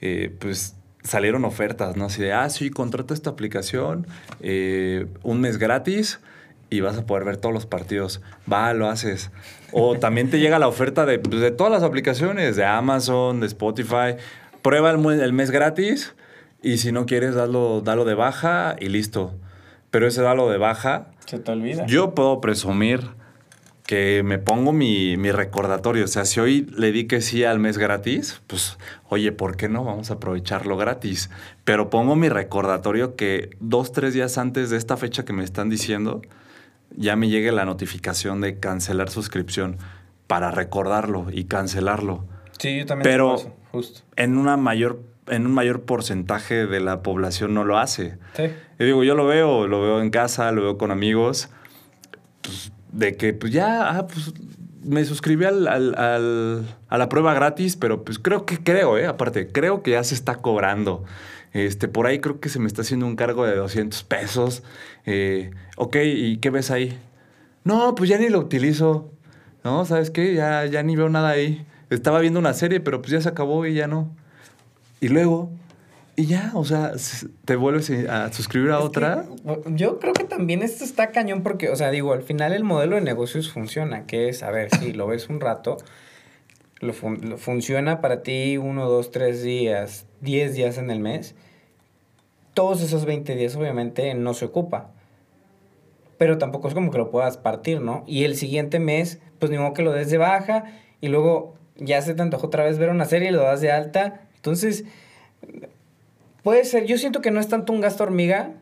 eh, 0.00 0.32
pues 0.38 0.76
salieron 1.08 1.44
ofertas, 1.46 1.96
¿no? 1.96 2.04
Así 2.04 2.22
de, 2.22 2.32
ah, 2.32 2.48
sí, 2.50 2.68
contrata 2.68 3.14
esta 3.14 3.30
aplicación, 3.30 4.06
eh, 4.40 5.06
un 5.22 5.40
mes 5.40 5.56
gratis 5.56 6.20
y 6.68 6.80
vas 6.80 6.98
a 6.98 7.06
poder 7.06 7.24
ver 7.24 7.38
todos 7.38 7.54
los 7.54 7.64
partidos. 7.64 8.20
Va, 8.50 8.74
lo 8.74 8.88
haces. 8.88 9.30
O 9.72 9.98
también 9.98 10.28
te 10.28 10.38
llega 10.38 10.58
la 10.58 10.68
oferta 10.68 11.06
de, 11.06 11.18
pues, 11.18 11.40
de 11.40 11.50
todas 11.50 11.72
las 11.72 11.82
aplicaciones, 11.82 12.56
de 12.56 12.66
Amazon, 12.66 13.40
de 13.40 13.46
Spotify. 13.46 14.16
Prueba 14.60 14.90
el, 14.90 15.20
el, 15.20 15.32
mes 15.32 15.50
gratis 15.50 16.14
y 16.62 16.76
si 16.76 16.92
no 16.92 17.06
quieres, 17.06 17.34
dalo, 17.34 17.80
dalo 17.80 18.04
de 18.04 18.14
baja 18.14 18.76
y 18.78 18.88
listo. 18.90 19.32
Pero 19.90 20.06
ese 20.06 20.20
dalo 20.20 20.50
de 20.50 20.58
baja... 20.58 21.06
Se 21.24 21.38
te 21.38 21.50
olvida. 21.50 21.86
Yo 21.86 22.14
puedo 22.14 22.42
presumir 22.42 23.00
que 23.88 24.22
me 24.22 24.38
pongo 24.38 24.74
mi, 24.74 25.16
mi, 25.16 25.32
recordatorio. 25.32 26.04
O 26.04 26.08
sea, 26.08 26.26
si 26.26 26.40
hoy 26.40 26.66
le 26.76 26.92
di 26.92 27.06
que 27.06 27.22
sí 27.22 27.44
al 27.44 27.58
mes 27.58 27.78
gratis, 27.78 28.42
pues, 28.46 28.76
oye, 29.08 29.32
¿por 29.32 29.56
qué 29.56 29.70
no? 29.70 29.82
Vamos 29.82 30.10
a 30.10 30.14
aprovecharlo 30.14 30.76
gratis. 30.76 31.30
Pero 31.64 31.88
pongo 31.88 32.14
mi 32.14 32.28
recordatorio 32.28 33.16
que 33.16 33.48
dos, 33.60 33.92
tres 33.92 34.12
días 34.12 34.36
antes 34.36 34.68
de 34.68 34.76
esta 34.76 34.98
fecha 34.98 35.24
que 35.24 35.32
me 35.32 35.42
están 35.42 35.70
diciendo, 35.70 36.20
ya 36.90 37.16
me 37.16 37.30
llegue 37.30 37.50
la 37.50 37.64
notificación 37.64 38.42
de 38.42 38.58
cancelar 38.60 39.08
suscripción 39.08 39.78
para 40.26 40.50
recordarlo 40.50 41.28
y 41.32 41.44
cancelarlo. 41.44 42.26
Sí, 42.58 42.80
yo 42.80 42.84
también. 42.84 43.04
Pero 43.04 43.36
eso, 43.36 43.56
justo. 43.72 44.02
en 44.16 44.36
una 44.36 44.58
mayor 44.58 45.00
en 45.28 45.46
un 45.46 45.52
mayor 45.52 45.84
porcentaje 45.84 46.66
de 46.66 46.80
la 46.80 47.02
población 47.02 47.54
no 47.54 47.64
lo 47.64 47.78
hace. 47.78 48.18
Sí. 48.34 48.50
Yo 48.78 48.84
digo, 48.84 49.02
yo 49.02 49.14
lo 49.14 49.24
veo, 49.24 49.66
lo 49.66 49.80
veo 49.80 50.02
en 50.02 50.10
casa, 50.10 50.52
lo 50.52 50.60
veo 50.60 50.76
con 50.76 50.90
amigos. 50.90 51.48
Pues, 52.42 52.70
de 52.92 53.16
que 53.16 53.32
pues 53.32 53.52
ya, 53.52 53.96
ah, 53.96 54.06
pues 54.06 54.32
me 54.82 55.04
suscribí 55.04 55.44
al, 55.44 55.66
al, 55.68 56.64
a 56.88 56.98
la 56.98 57.08
prueba 57.08 57.34
gratis, 57.34 57.76
pero 57.76 58.04
pues 58.04 58.18
creo 58.18 58.46
que 58.46 58.58
creo, 58.58 58.96
¿eh? 58.98 59.06
Aparte, 59.06 59.48
creo 59.52 59.82
que 59.82 59.92
ya 59.92 60.04
se 60.04 60.14
está 60.14 60.36
cobrando. 60.36 61.04
Este, 61.52 61.88
por 61.88 62.06
ahí 62.06 62.20
creo 62.20 62.40
que 62.40 62.48
se 62.48 62.58
me 62.58 62.66
está 62.66 62.82
haciendo 62.82 63.06
un 63.06 63.16
cargo 63.16 63.44
de 63.44 63.56
200 63.56 64.02
pesos. 64.04 64.62
Eh, 65.06 65.50
ok, 65.76 65.96
¿y 66.04 66.36
qué 66.38 66.50
ves 66.50 66.70
ahí? 66.70 66.98
No, 67.64 67.94
pues 67.94 68.08
ya 68.10 68.18
ni 68.18 68.28
lo 68.28 68.38
utilizo. 68.38 69.10
No, 69.64 69.84
¿sabes 69.84 70.10
qué? 70.10 70.34
Ya, 70.34 70.64
ya 70.66 70.82
ni 70.82 70.96
veo 70.96 71.08
nada 71.08 71.30
ahí. 71.30 71.66
Estaba 71.90 72.20
viendo 72.20 72.38
una 72.38 72.52
serie, 72.54 72.80
pero 72.80 73.00
pues 73.00 73.12
ya 73.12 73.20
se 73.20 73.28
acabó 73.28 73.66
y 73.66 73.74
ya 73.74 73.86
no. 73.86 74.14
Y 75.00 75.08
luego, 75.08 75.50
y 76.18 76.26
ya, 76.26 76.50
o 76.54 76.64
sea, 76.64 76.94
te 77.44 77.54
vuelves 77.54 77.92
a 78.08 78.32
suscribir 78.32 78.72
a 78.72 78.80
es 78.80 78.84
otra. 78.84 79.24
Que, 79.44 79.76
yo 79.76 80.00
creo 80.00 80.12
que 80.12 80.24
también 80.24 80.62
esto 80.62 80.82
está 80.82 81.12
cañón 81.12 81.44
porque, 81.44 81.68
o 81.68 81.76
sea, 81.76 81.92
digo, 81.92 82.12
al 82.12 82.24
final 82.24 82.52
el 82.52 82.64
modelo 82.64 82.96
de 82.96 83.02
negocios 83.02 83.52
funciona, 83.52 84.04
que 84.04 84.28
es, 84.28 84.42
a 84.42 84.50
ver, 84.50 84.68
si 84.74 84.92
lo 84.92 85.06
ves 85.06 85.28
un 85.28 85.40
rato, 85.40 85.76
lo, 86.80 86.92
fun 86.92 87.20
lo 87.22 87.38
funciona 87.38 88.00
para 88.00 88.24
ti 88.24 88.56
uno, 88.56 88.88
dos, 88.88 89.12
tres 89.12 89.44
días, 89.44 90.06
diez 90.20 90.54
días 90.54 90.76
en 90.76 90.90
el 90.90 90.98
mes. 90.98 91.36
Todos 92.52 92.82
esos 92.82 93.04
20 93.04 93.36
días 93.36 93.54
obviamente 93.54 94.12
no 94.14 94.34
se 94.34 94.46
ocupa. 94.46 94.90
Pero 96.18 96.36
tampoco 96.36 96.66
es 96.66 96.74
como 96.74 96.90
que 96.90 96.98
lo 96.98 97.12
puedas 97.12 97.36
partir, 97.36 97.80
¿no? 97.80 98.02
Y 98.08 98.24
el 98.24 98.34
siguiente 98.34 98.80
mes, 98.80 99.20
pues 99.38 99.52
ni 99.52 99.58
modo 99.58 99.72
que 99.72 99.82
lo 99.82 99.92
des 99.92 100.10
de 100.10 100.18
baja 100.18 100.64
y 101.00 101.10
luego 101.10 101.54
ya 101.76 102.02
se 102.02 102.14
te 102.14 102.22
antojó 102.22 102.48
otra 102.48 102.64
vez 102.64 102.76
ver 102.76 102.90
una 102.90 103.04
serie 103.04 103.28
y 103.28 103.32
lo 103.32 103.42
das 103.42 103.60
de 103.60 103.70
alta. 103.70 104.22
Entonces, 104.34 104.84
Puede 106.42 106.64
ser, 106.64 106.86
yo 106.86 106.98
siento 106.98 107.20
que 107.20 107.30
no 107.30 107.40
es 107.40 107.48
tanto 107.48 107.72
un 107.72 107.80
gasto 107.80 108.04
hormiga. 108.04 108.52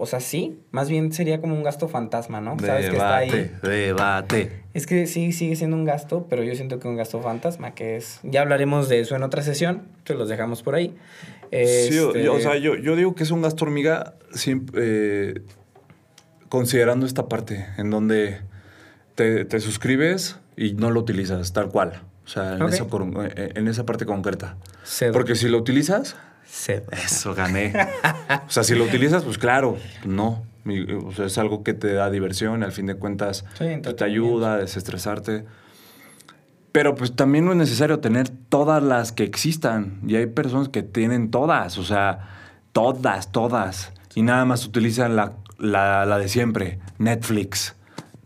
O 0.00 0.06
sea, 0.06 0.20
sí, 0.20 0.60
más 0.70 0.88
bien 0.88 1.12
sería 1.12 1.40
como 1.40 1.56
un 1.56 1.64
gasto 1.64 1.88
fantasma, 1.88 2.40
¿no? 2.40 2.54
Debate, 2.54 2.66
Sabes 2.66 2.86
que 2.90 2.96
está 2.96 3.16
ahí. 3.16 3.50
Debate. 3.62 4.62
Es 4.72 4.86
que 4.86 5.08
sí, 5.08 5.32
sigue 5.32 5.56
siendo 5.56 5.76
un 5.76 5.84
gasto, 5.84 6.26
pero 6.30 6.44
yo 6.44 6.54
siento 6.54 6.78
que 6.78 6.86
un 6.86 6.96
gasto 6.96 7.20
fantasma, 7.20 7.74
que 7.74 7.96
es. 7.96 8.20
Ya 8.22 8.42
hablaremos 8.42 8.88
de 8.88 9.00
eso 9.00 9.16
en 9.16 9.24
otra 9.24 9.42
sesión, 9.42 9.82
te 10.04 10.14
los 10.14 10.28
dejamos 10.28 10.62
por 10.62 10.76
ahí. 10.76 10.94
Este... 11.50 11.88
Sí, 11.88 11.94
yo, 11.96 12.34
o 12.34 12.38
sea, 12.38 12.56
yo, 12.58 12.76
yo, 12.76 12.94
digo 12.94 13.16
que 13.16 13.24
es 13.24 13.32
un 13.32 13.42
gasto 13.42 13.64
hormiga 13.64 14.14
siempre, 14.32 14.80
eh, 14.80 15.42
considerando 16.48 17.04
esta 17.04 17.26
parte, 17.28 17.66
en 17.76 17.90
donde 17.90 18.38
te, 19.16 19.44
te, 19.44 19.58
suscribes 19.58 20.38
y 20.56 20.74
no 20.74 20.92
lo 20.92 21.00
utilizas 21.00 21.52
tal 21.52 21.70
cual. 21.70 22.02
O 22.24 22.28
sea, 22.28 22.54
en, 22.54 22.62
okay. 22.62 22.78
esa, 22.78 22.88
en 23.58 23.68
esa 23.68 23.84
parte 23.84 24.06
concreta. 24.06 24.56
Cedo. 24.84 25.12
Porque 25.12 25.34
si 25.34 25.48
lo 25.48 25.58
utilizas, 25.58 26.16
Eso, 26.92 27.34
gané. 27.34 27.72
o 28.46 28.50
sea, 28.50 28.64
si 28.64 28.74
lo 28.74 28.84
utilizas, 28.84 29.24
pues 29.24 29.38
claro, 29.38 29.76
no. 30.04 30.44
O 31.06 31.12
sea, 31.12 31.26
es 31.26 31.38
algo 31.38 31.62
que 31.62 31.72
te 31.72 31.92
da 31.94 32.10
diversión, 32.10 32.62
al 32.62 32.72
fin 32.72 32.86
de 32.86 32.94
cuentas 32.94 33.46
sí, 33.56 33.64
te 33.80 34.04
ayuda 34.04 34.54
a 34.54 34.56
desestresarte. 34.58 35.44
Pero 36.72 36.94
pues 36.94 37.16
también 37.16 37.46
no 37.46 37.52
es 37.52 37.56
necesario 37.56 38.00
tener 38.00 38.28
todas 38.28 38.82
las 38.82 39.12
que 39.12 39.24
existan. 39.24 40.00
Y 40.06 40.16
hay 40.16 40.26
personas 40.26 40.68
que 40.68 40.82
tienen 40.82 41.30
todas, 41.30 41.78
o 41.78 41.84
sea, 41.84 42.28
todas, 42.72 43.32
todas. 43.32 43.92
Y 44.14 44.22
nada 44.22 44.44
más 44.44 44.66
utilizan 44.66 45.16
la, 45.16 45.32
la, 45.58 46.04
la 46.04 46.18
de 46.18 46.28
siempre, 46.28 46.80
Netflix, 46.98 47.74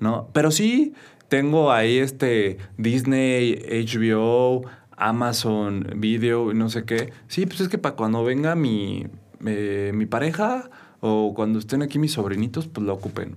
¿no? 0.00 0.28
Pero 0.32 0.50
sí, 0.50 0.94
tengo 1.28 1.72
ahí 1.72 1.98
este 1.98 2.58
Disney, 2.76 3.54
HBO, 3.86 4.66
Amazon 5.08 5.86
Video 5.96 6.52
y 6.52 6.54
no 6.54 6.68
sé 6.68 6.84
qué. 6.84 7.12
Sí, 7.28 7.46
pues 7.46 7.60
es 7.60 7.68
que 7.68 7.78
para 7.78 7.96
cuando 7.96 8.24
venga 8.24 8.54
mi, 8.54 9.06
eh, 9.44 9.92
mi 9.94 10.06
pareja 10.06 10.70
o 11.00 11.34
cuando 11.34 11.58
estén 11.58 11.82
aquí 11.82 11.98
mis 11.98 12.12
sobrinitos, 12.12 12.68
pues 12.68 12.86
la 12.86 12.92
ocupen. 12.92 13.36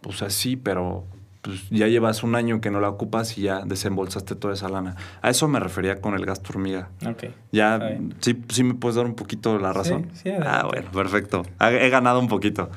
Pues 0.00 0.22
así, 0.22 0.56
pero 0.56 1.06
pues 1.44 1.68
ya 1.70 1.88
llevas 1.88 2.22
un 2.22 2.34
año 2.34 2.60
que 2.60 2.70
no 2.70 2.80
la 2.80 2.88
ocupas 2.88 3.36
y 3.36 3.42
ya 3.42 3.60
desembolsaste 3.64 4.34
toda 4.34 4.54
esa 4.54 4.68
lana. 4.68 4.96
A 5.20 5.30
eso 5.30 5.46
me 5.46 5.60
refería 5.60 6.00
con 6.00 6.14
el 6.14 6.24
gasto 6.24 6.50
hormiga. 6.52 6.88
Ok. 7.06 7.24
Ya, 7.52 7.98
sí, 8.20 8.42
sí 8.48 8.64
me 8.64 8.74
puedes 8.74 8.96
dar 8.96 9.04
un 9.04 9.14
poquito 9.14 9.58
la 9.58 9.72
razón. 9.72 10.08
Sí, 10.14 10.22
sí, 10.24 10.30
ah, 10.30 10.66
bueno, 10.68 10.90
perfecto. 10.90 11.42
He 11.60 11.90
ganado 11.90 12.18
un 12.18 12.28
poquito. 12.28 12.70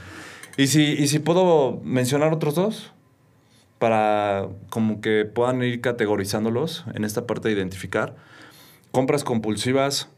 ¿Y 0.58 0.68
si, 0.68 0.84
y 0.84 1.08
si 1.08 1.20
puedo 1.20 1.80
mencionar 1.84 2.34
otros 2.34 2.56
dos? 2.56 2.94
Para 3.80 4.48
como 4.70 5.02
que 5.02 5.26
puedan 5.26 5.62
ir 5.62 5.82
categorizándolos 5.82 6.86
en 6.94 7.04
esta 7.04 7.28
parte 7.28 7.50
de 7.50 7.56
identificar. 7.56 8.16
Compras 8.92 9.24
compulsivas 9.24 10.10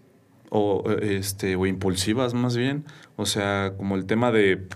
o, 0.49 0.83
este, 1.01 1.55
o 1.55 1.65
impulsivas 1.65 2.33
más 2.33 2.55
bien. 2.55 2.85
O 3.15 3.25
sea, 3.25 3.73
como 3.77 3.95
el 3.95 4.05
tema 4.05 4.31
de 4.31 4.67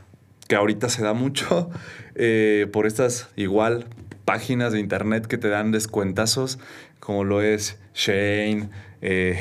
que 0.48 0.56
ahorita 0.56 0.90
se 0.90 1.04
da 1.04 1.14
mucho 1.14 1.70
eh, 2.16 2.68
por 2.72 2.86
estas 2.86 3.30
igual 3.36 3.88
páginas 4.26 4.74
de 4.74 4.80
internet 4.80 5.28
que 5.28 5.38
te 5.38 5.50
dan 5.50 5.72
descuentazos, 5.72 6.60
como 7.00 7.24
lo 7.24 7.42
es 7.42 7.80
Shane, 7.94 8.70
eh, 9.02 9.40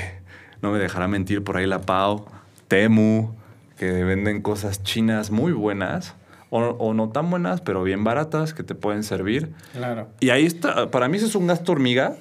no 0.61 0.73
me 0.73 0.79
dejará 0.79 1.09
mentir 1.09 1.43
por 1.45 1.57
ahí 1.57 1.67
la 1.67 1.81
Pau, 1.81 2.27
Temu, 2.69 3.35
que 3.77 4.05
venden 4.05 4.43
cosas 4.43 4.83
chinas 4.83 5.31
muy 5.31 5.53
buenas 5.53 6.15
o, 6.53 6.59
o, 6.59 6.93
no 6.93 7.09
tan 7.09 7.31
buenas, 7.31 7.63
pero 7.63 7.83
bien 7.83 8.05
baratas, 8.05 8.53
que 8.53 8.63
te 8.63 8.75
pueden 8.75 9.05
servir. 9.05 9.55
Claro. 9.73 10.09
Y 10.21 10.29
ahí 10.29 10.45
está, 10.45 10.91
para 10.91 11.09
mí 11.09 11.17
eso 11.17 11.25
es 11.25 11.35
un 11.35 11.47
gasto 11.47 11.73
hormiga, 11.73 12.17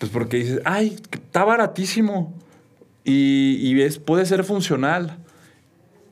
pues 0.00 0.10
porque 0.10 0.38
dices, 0.38 0.60
ay, 0.64 0.96
está 1.12 1.44
baratísimo 1.44 2.34
y, 3.04 3.58
y 3.60 3.80
es, 3.80 4.00
puede 4.00 4.26
ser 4.26 4.42
funcional. 4.42 5.18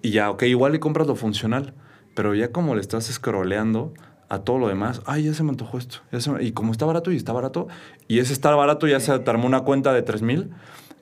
Y 0.03 0.11
ya, 0.11 0.31
ok, 0.31 0.45
igual 0.45 0.71
le 0.71 0.79
compras 0.79 1.09
lo 1.09 1.17
funcional, 1.17 1.75
pero 2.15 2.33
ya 2.33 2.53
como 2.53 2.77
le 2.77 2.81
estás 2.81 3.07
scrolleando 3.07 3.93
a 4.29 4.39
todo 4.39 4.59
lo 4.59 4.69
demás, 4.69 5.03
ay, 5.05 5.25
ya 5.25 5.35
se 5.35 5.43
me 5.43 5.51
antojó 5.51 5.77
esto. 5.77 5.99
Se 6.17 6.31
me... 6.31 6.45
y 6.45 6.53
como 6.53 6.71
está 6.71 6.87
barato 6.87 7.11
y 7.11 7.17
está 7.17 7.33
barato, 7.33 7.67
y 8.07 8.21
ese 8.21 8.33
está 8.35 8.55
barato 8.55 8.87
ya 8.87 9.01
se 9.01 9.19
te 9.19 9.31
armó 9.31 9.47
una 9.47 9.63
cuenta 9.63 9.93
de 9.93 10.03
3 10.03 10.23
mil, 10.23 10.51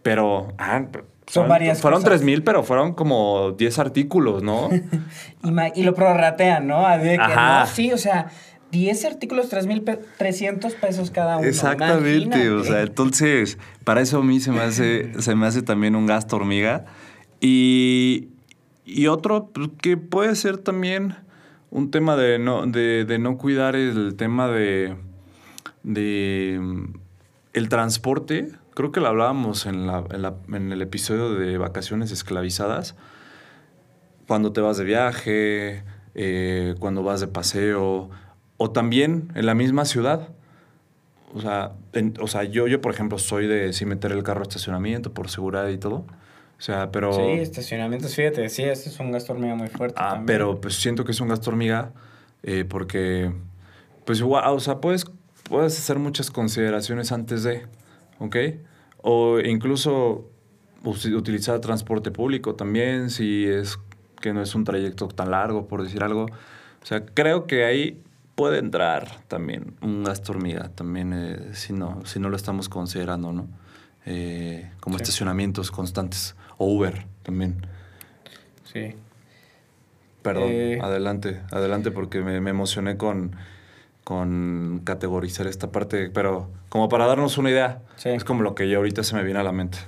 pero, 0.02 0.54
ah, 0.56 0.86
son 1.26 1.48
varias 1.48 1.80
Fueron 1.80 2.02
tres 2.02 2.22
mil, 2.22 2.42
pero 2.42 2.62
fueron 2.62 2.94
como 2.94 3.52
10 3.52 3.78
artículos, 3.78 4.42
¿no? 4.42 4.68
y, 5.42 5.80
y, 5.80 5.82
lo 5.84 5.94
prorratean, 5.94 6.66
¿no? 6.66 6.86
A 6.86 6.96
ver, 6.96 7.20
que 7.20 7.34
no, 7.34 7.66
sí, 7.66 7.92
o 7.92 7.98
sea, 7.98 8.30
10 8.72 9.04
artículos, 9.04 9.52
3.300 9.52 10.74
pesos 10.76 11.10
cada 11.10 11.36
uno. 11.36 11.46
Exactamente, 11.46 12.24
Imagínate. 12.24 12.50
o 12.50 12.64
sea, 12.64 12.80
entonces, 12.80 13.58
para 13.84 14.00
eso 14.00 14.18
a 14.18 14.22
mí 14.22 14.40
se 14.40 14.50
me 14.50 14.60
hace, 14.60 15.12
se 15.20 15.34
me 15.34 15.46
hace 15.46 15.62
también 15.62 15.94
un 15.94 16.06
gasto 16.06 16.36
hormiga. 16.36 16.86
Y, 17.40 18.28
y 18.84 19.08
otro 19.08 19.50
pues, 19.52 19.68
que 19.80 19.96
puede 19.96 20.34
ser 20.36 20.58
también 20.58 21.16
un 21.70 21.90
tema 21.90 22.16
de 22.16 22.38
no, 22.38 22.66
de, 22.66 23.04
de 23.04 23.18
no 23.18 23.36
cuidar 23.36 23.76
el 23.76 24.14
tema 24.16 24.48
de, 24.48 24.96
de 25.82 26.60
el 27.52 27.68
transporte 27.68 28.52
creo 28.74 28.92
que 28.92 29.00
lo 29.00 29.08
hablábamos 29.08 29.66
en, 29.66 29.86
la, 29.86 30.04
en, 30.10 30.22
la, 30.22 30.34
en, 30.52 30.72
el 30.72 30.82
episodio 30.82 31.34
de 31.34 31.58
vacaciones 31.58 32.10
esclavizadas. 32.10 32.94
cuando 34.26 34.52
te 34.52 34.60
vas 34.60 34.76
de 34.76 34.84
viaje, 34.84 35.84
eh, 36.14 36.74
cuando 36.78 37.02
vas 37.02 37.20
de 37.20 37.28
paseo, 37.28 38.10
o 38.56 38.70
también 38.70 39.30
en 39.34 39.46
la 39.46 39.54
misma 39.54 39.84
ciudad. 39.84 40.28
O 41.34 41.40
sea, 41.40 41.72
o 42.20 42.26
sea 42.26 42.44
yo, 42.44 42.66
yo, 42.66 42.80
por 42.80 42.92
ejemplo, 42.92 43.18
soy 43.18 43.46
de 43.46 43.72
sí 43.72 43.86
meter 43.86 44.12
el 44.12 44.22
carro 44.22 44.40
a 44.40 44.42
estacionamiento 44.42 45.12
por 45.12 45.30
seguridad 45.30 45.68
y 45.68 45.78
todo. 45.78 46.04
O 46.58 46.64
sea, 46.64 46.92
pero... 46.92 47.12
Sí, 47.12 47.40
estacionamientos, 47.40 48.14
fíjate, 48.14 48.48
sí, 48.48 48.62
este 48.62 48.90
es 48.90 49.00
un 49.00 49.10
gasto 49.10 49.32
hormiga 49.32 49.54
muy 49.56 49.68
fuerte. 49.68 49.96
Ah, 49.98 50.22
pero 50.24 50.60
pues 50.60 50.76
siento 50.76 51.04
que 51.04 51.10
es 51.10 51.20
un 51.20 51.28
gasto 51.28 51.50
hormiga 51.50 51.92
eh, 52.42 52.64
porque, 52.64 53.32
pues 54.04 54.20
igual, 54.20 54.44
o 54.46 54.60
sea, 54.60 54.80
puedes, 54.80 55.06
puedes 55.48 55.76
hacer 55.76 55.98
muchas 55.98 56.30
consideraciones 56.30 57.10
antes 57.10 57.42
de, 57.42 57.66
¿ok? 58.22 58.36
O 58.98 59.40
incluso 59.40 60.30
utilizar 60.84 61.60
transporte 61.60 62.10
público 62.10 62.54
también, 62.54 63.10
si 63.10 63.46
es 63.46 63.78
que 64.20 64.32
no 64.32 64.40
es 64.40 64.54
un 64.54 64.64
trayecto 64.64 65.08
tan 65.08 65.30
largo, 65.30 65.66
por 65.66 65.82
decir 65.82 66.02
algo. 66.02 66.24
O 66.24 66.86
sea, 66.86 67.04
creo 67.04 67.46
que 67.46 67.64
ahí 67.64 68.00
puede 68.34 68.58
entrar 68.58 69.22
también 69.28 69.74
un 69.82 70.04
gasto 70.04 70.32
hormiga, 70.32 70.70
también 70.74 71.12
eh, 71.12 71.50
si, 71.52 71.72
no, 71.72 72.00
si 72.06 72.18
no 72.20 72.28
lo 72.30 72.36
estamos 72.36 72.68
considerando, 72.68 73.32
¿no? 73.32 73.48
Eh, 74.06 74.70
como 74.80 74.96
estacionamientos 74.96 75.70
constantes. 75.70 76.34
O 76.58 76.66
Uber 76.66 77.06
también. 77.22 77.66
Sí. 78.72 78.94
Perdón, 80.22 80.48
eh, 80.48 80.78
adelante, 80.80 81.42
adelante 81.50 81.90
porque 81.90 82.20
me, 82.20 82.36
emocioné 82.36 82.96
con, 82.96 83.34
con 84.04 84.80
categorizar 84.84 85.46
esta 85.46 85.70
parte, 85.70 86.10
pero 86.10 86.48
como 86.68 86.88
para 86.88 87.06
darnos 87.06 87.38
una 87.38 87.50
idea, 87.50 87.82
es 88.04 88.24
como 88.24 88.42
lo 88.42 88.54
que 88.54 88.68
yo 88.68 88.78
ahorita 88.78 89.04
se 89.04 89.14
me 89.14 89.22
viene 89.22 89.40
a 89.40 89.42
la 89.42 89.52
mente. 89.52 89.78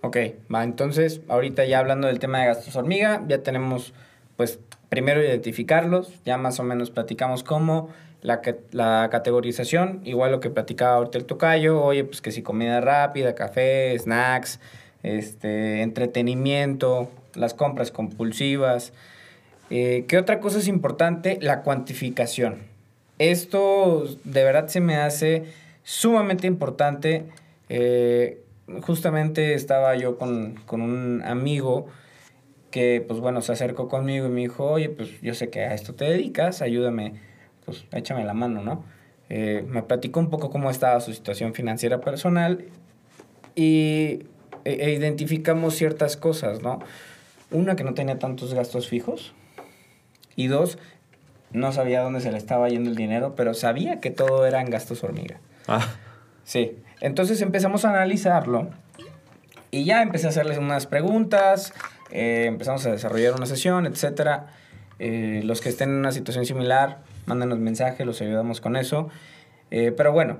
Ok, 0.00 0.16
va, 0.52 0.64
entonces, 0.64 1.20
ahorita 1.28 1.64
ya 1.64 1.78
hablando 1.78 2.06
del 2.06 2.18
tema 2.18 2.40
de 2.40 2.46
gastos 2.46 2.76
hormiga, 2.76 3.22
ya 3.26 3.42
tenemos, 3.42 3.94
pues, 4.36 4.60
primero 4.88 5.22
identificarlos, 5.22 6.12
ya 6.24 6.38
más 6.38 6.60
o 6.60 6.62
menos 6.62 6.90
platicamos 6.90 7.42
cómo, 7.42 7.88
la, 8.22 8.40
la 8.72 9.08
categorización, 9.10 10.00
igual 10.04 10.32
lo 10.32 10.40
que 10.40 10.50
platicaba 10.50 10.96
ahorita 10.96 11.18
el 11.18 11.24
tocayo, 11.24 11.82
oye, 11.82 12.04
pues 12.04 12.20
que 12.20 12.32
si 12.32 12.42
comida 12.42 12.80
rápida, 12.80 13.34
café, 13.34 13.98
snacks, 13.98 14.60
este, 15.02 15.82
entretenimiento, 15.82 17.10
las 17.34 17.54
compras 17.54 17.90
compulsivas. 17.90 18.92
Eh, 19.70 20.04
¿Qué 20.08 20.18
otra 20.18 20.40
cosa 20.40 20.58
es 20.58 20.68
importante? 20.68 21.38
La 21.40 21.62
cuantificación. 21.62 22.77
Esto 23.18 24.04
de 24.24 24.44
verdad 24.44 24.68
se 24.68 24.80
me 24.80 24.96
hace 24.96 25.44
sumamente 25.82 26.46
importante. 26.46 27.24
Eh, 27.68 28.42
justamente 28.82 29.54
estaba 29.54 29.96
yo 29.96 30.18
con, 30.18 30.56
un 30.70 31.22
amigo 31.24 31.86
que, 32.70 33.04
pues 33.06 33.20
bueno, 33.20 33.40
se 33.40 33.52
acercó 33.52 33.88
conmigo 33.88 34.26
y 34.26 34.30
me 34.30 34.40
dijo, 34.42 34.64
oye, 34.64 34.90
pues 34.90 35.20
yo 35.20 35.34
sé 35.34 35.48
que 35.48 35.60
a 35.60 35.74
esto 35.74 35.94
te 35.94 36.04
dedicas, 36.04 36.62
ayúdame, 36.62 37.14
pues 37.64 37.86
échame 37.92 38.24
la 38.24 38.34
mano, 38.34 38.62
¿no? 38.62 38.84
Eh, 39.30 39.64
me 39.66 39.82
platicó 39.82 40.20
un 40.20 40.30
poco 40.30 40.50
cómo 40.50 40.70
estaba 40.70 41.00
su 41.00 41.12
situación 41.12 41.54
financiera 41.54 42.00
personal 42.00 42.66
y 43.54 44.24
e, 44.64 44.72
e 44.80 44.92
identificamos 44.92 45.74
ciertas 45.74 46.16
cosas, 46.16 46.62
¿no? 46.62 46.78
Una, 47.50 47.76
que 47.76 47.84
no 47.84 47.94
tenía 47.94 48.18
tantos 48.18 48.54
gastos 48.54 48.88
fijos. 48.88 49.32
Y 50.36 50.46
dos, 50.46 50.78
no 51.52 51.72
sabía 51.72 52.02
dónde 52.02 52.20
se 52.20 52.30
le 52.30 52.38
estaba 52.38 52.68
yendo 52.68 52.90
el 52.90 52.96
dinero, 52.96 53.34
pero 53.34 53.54
sabía 53.54 54.00
que 54.00 54.10
todo 54.10 54.46
eran 54.46 54.70
gastos 54.70 55.02
hormiga. 55.04 55.38
Ah. 55.66 55.86
Sí. 56.44 56.78
Entonces 57.00 57.40
empezamos 57.42 57.84
a 57.84 57.90
analizarlo 57.90 58.70
y 59.70 59.84
ya 59.84 60.02
empecé 60.02 60.26
a 60.26 60.30
hacerles 60.30 60.58
unas 60.58 60.86
preguntas, 60.86 61.72
eh, 62.10 62.46
empezamos 62.46 62.84
a 62.86 62.90
desarrollar 62.90 63.34
una 63.34 63.46
sesión, 63.46 63.86
etc. 63.86 64.42
Eh, 64.98 65.42
los 65.44 65.60
que 65.60 65.68
estén 65.68 65.90
en 65.90 65.96
una 65.96 66.12
situación 66.12 66.46
similar, 66.46 66.98
mándenos 67.26 67.58
mensaje, 67.58 68.04
los 68.04 68.20
ayudamos 68.20 68.60
con 68.60 68.76
eso. 68.76 69.10
Eh, 69.70 69.92
pero 69.96 70.12
bueno. 70.12 70.38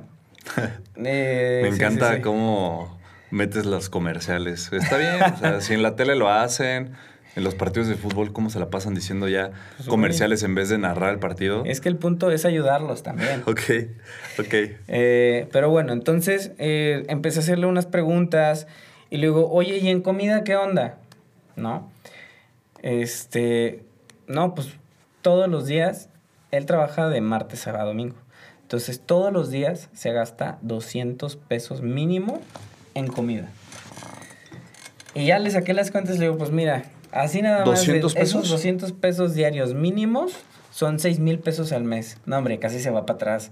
Me 0.97 1.69
encanta 1.69 2.23
cómo 2.23 2.99
metes 3.31 3.67
las 3.67 3.91
comerciales. 3.91 4.73
Está 4.73 4.97
bien, 4.97 5.23
o 5.23 5.37
sea, 5.37 5.61
si 5.61 5.75
en 5.75 5.83
la 5.83 5.95
tele 5.95 6.15
lo 6.15 6.31
hacen, 6.31 6.93
en 7.37 7.45
los 7.45 7.55
partidos 7.55 7.89
de 7.89 7.95
fútbol, 7.95 8.33
¿cómo 8.33 8.51
se 8.51 8.59
la 8.59 8.71
pasan 8.71 8.95
diciendo 8.95 9.29
ya 9.29 9.53
pues, 9.77 9.89
comerciales 9.89 10.43
en 10.43 10.55
vez 10.55 10.69
de 10.69 10.79
narrar 10.79 11.13
el 11.13 11.19
partido? 11.19 11.65
Es 11.65 11.81
que 11.81 11.89
el 11.89 11.97
punto 11.97 12.31
es 12.31 12.45
ayudarlos 12.45 13.03
también. 13.03 13.43
ok, 13.47 13.61
ok. 14.39 14.55
Eh, 14.89 15.49
pero 15.53 15.71
bueno, 15.71 15.93
entonces 15.93 16.53
eh, 16.59 17.05
empecé 17.09 17.39
a 17.39 17.43
hacerle 17.43 17.67
unas 17.67 17.87
preguntas 17.87 18.67
y 19.11 19.19
luego, 19.19 19.51
oye, 19.51 19.79
¿y 19.79 19.89
en 19.89 20.03
comida 20.03 20.45
qué 20.45 20.57
onda? 20.57 20.99
¿No? 21.57 21.91
Este, 22.83 23.85
no, 24.27 24.55
pues 24.55 24.71
todos 25.23 25.49
los 25.49 25.67
días, 25.67 26.09
él 26.51 26.67
trabaja 26.67 27.09
de 27.09 27.21
martes 27.21 27.67
a 27.67 27.73
domingo. 27.85 28.17
Entonces, 28.63 29.01
todos 29.01 29.33
los 29.33 29.51
días 29.51 29.89
se 29.95 30.13
gasta 30.13 30.59
200 30.63 31.37
pesos 31.37 31.83
mínimo 31.83 32.41
en 32.95 33.07
comida. 33.07 33.49
Y 35.15 35.27
ya 35.27 35.39
le 35.39 35.51
saqué 35.51 35.73
las 35.73 35.91
cuentas 35.91 36.17
y 36.17 36.19
le 36.19 36.27
digo, 36.27 36.37
pues 36.37 36.51
mira, 36.51 36.85
así 37.13 37.43
nada 37.43 37.65
más. 37.65 37.87
¿200 37.87 38.01
pesos? 38.01 38.17
Esos 38.17 38.49
200 38.49 38.93
pesos 38.93 39.35
diarios 39.35 39.75
mínimos 39.75 40.33
son 40.71 40.99
6 40.99 41.19
mil 41.21 41.39
pesos 41.39 41.73
al 41.73 41.85
mes. 41.85 42.19
No, 42.27 42.39
hombre, 42.39 42.59
casi 42.59 42.81
se 42.81 42.91
va 42.91 43.07
para 43.07 43.17
atrás. 43.17 43.51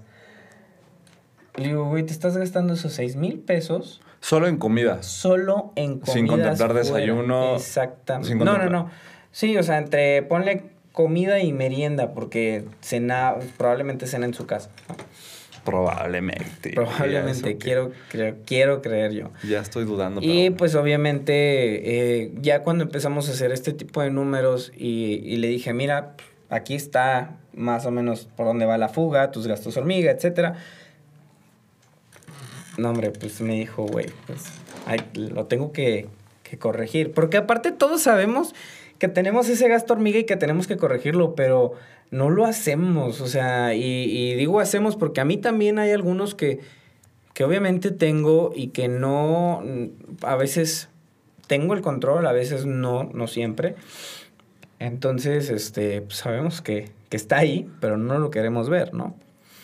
Le 1.55 1.67
digo, 1.67 1.85
güey, 1.89 2.03
te 2.03 2.13
estás 2.13 2.37
gastando 2.37 2.73
esos 2.73 2.93
6 2.93 3.15
mil 3.15 3.39
pesos. 3.39 4.01
Solo 4.19 4.47
en 4.47 4.57
comida. 4.57 5.03
Solo 5.03 5.71
en 5.75 5.99
comida. 5.99 6.13
Sin 6.13 6.27
contemplar 6.27 6.73
desayuno. 6.73 7.55
Exactamente. 7.55 8.35
no, 8.35 8.57
no, 8.57 8.69
no. 8.69 8.89
Sí, 9.31 9.57
o 9.57 9.63
sea, 9.63 9.77
entre 9.77 10.23
ponle 10.23 10.77
comida 10.91 11.39
y 11.39 11.53
merienda, 11.53 12.13
porque 12.13 12.65
cena, 12.81 13.35
probablemente 13.57 14.07
cena 14.07 14.25
en 14.25 14.33
su 14.33 14.47
casa. 14.47 14.71
Probablemente. 15.67 16.71
Probablemente, 16.73 17.57
quiero, 17.57 17.91
quiero 18.45 18.81
creer 18.81 19.11
yo. 19.11 19.31
Ya 19.43 19.59
estoy 19.59 19.83
dudando. 19.83 20.21
Y 20.23 20.49
pues 20.51 20.75
obviamente, 20.75 22.21
eh, 22.23 22.31
ya 22.39 22.63
cuando 22.63 22.85
empezamos 22.85 23.27
a 23.27 23.33
hacer 23.33 23.51
este 23.51 23.73
tipo 23.73 24.01
de 24.01 24.09
números 24.09 24.71
y, 24.77 25.35
le 25.35 25.49
dije, 25.49 25.73
mira, 25.73 26.15
aquí 26.47 26.73
está 26.73 27.35
más 27.53 27.85
o 27.85 27.91
menos 27.91 28.29
por 28.37 28.45
dónde 28.45 28.65
va 28.65 28.77
la 28.77 28.87
fuga, 28.87 29.29
tus 29.31 29.45
gastos 29.45 29.75
hormiga, 29.75 30.09
etcétera. 30.09 30.55
No, 32.77 32.91
hombre, 32.91 33.11
pues 33.11 33.41
me 33.41 33.55
dijo, 33.55 33.83
güey, 33.83 34.05
pues 34.25 34.45
lo 35.15 35.47
tengo 35.47 35.73
que, 35.73 36.07
que 36.43 36.57
corregir. 36.57 37.11
Porque 37.11 37.35
aparte 37.35 37.73
todos 37.73 38.03
sabemos 38.03 38.55
que 38.99 39.09
tenemos 39.09 39.49
ese 39.49 39.67
gasto 39.67 39.91
hormiga 39.91 40.19
y 40.19 40.23
que 40.23 40.37
tenemos 40.37 40.65
que 40.65 40.77
corregirlo, 40.77 41.35
pero 41.35 41.73
no 42.11 42.29
lo 42.29 42.45
hacemos, 42.45 43.21
o 43.21 43.27
sea, 43.27 43.73
y, 43.73 44.35
digo 44.35 44.59
hacemos 44.59 44.95
porque 44.95 45.21
a 45.21 45.25
mí 45.25 45.37
también 45.37 45.79
hay 45.79 45.91
algunos 45.91 46.35
que, 46.35 46.59
que 47.33 47.43
obviamente 47.43 47.91
tengo 47.91 48.51
y 48.55 48.69
que 48.69 48.87
no, 48.87 49.63
a 50.21 50.35
veces 50.35 50.89
tengo 51.47 51.73
el 51.73 51.81
control, 51.81 52.25
a 52.27 52.31
veces 52.31 52.65
no, 52.65 53.03
no 53.13 53.27
siempre. 53.27 53.75
Entonces, 54.79 55.49
este, 55.49 56.01
pues, 56.01 56.17
sabemos 56.17 56.61
que, 56.61 56.91
que 57.09 57.17
está 57.17 57.37
ahí, 57.37 57.69
pero 57.79 57.97
no 57.97 58.19
lo 58.19 58.29
queremos 58.29 58.69
ver, 58.69 58.93
¿no? 58.93 59.15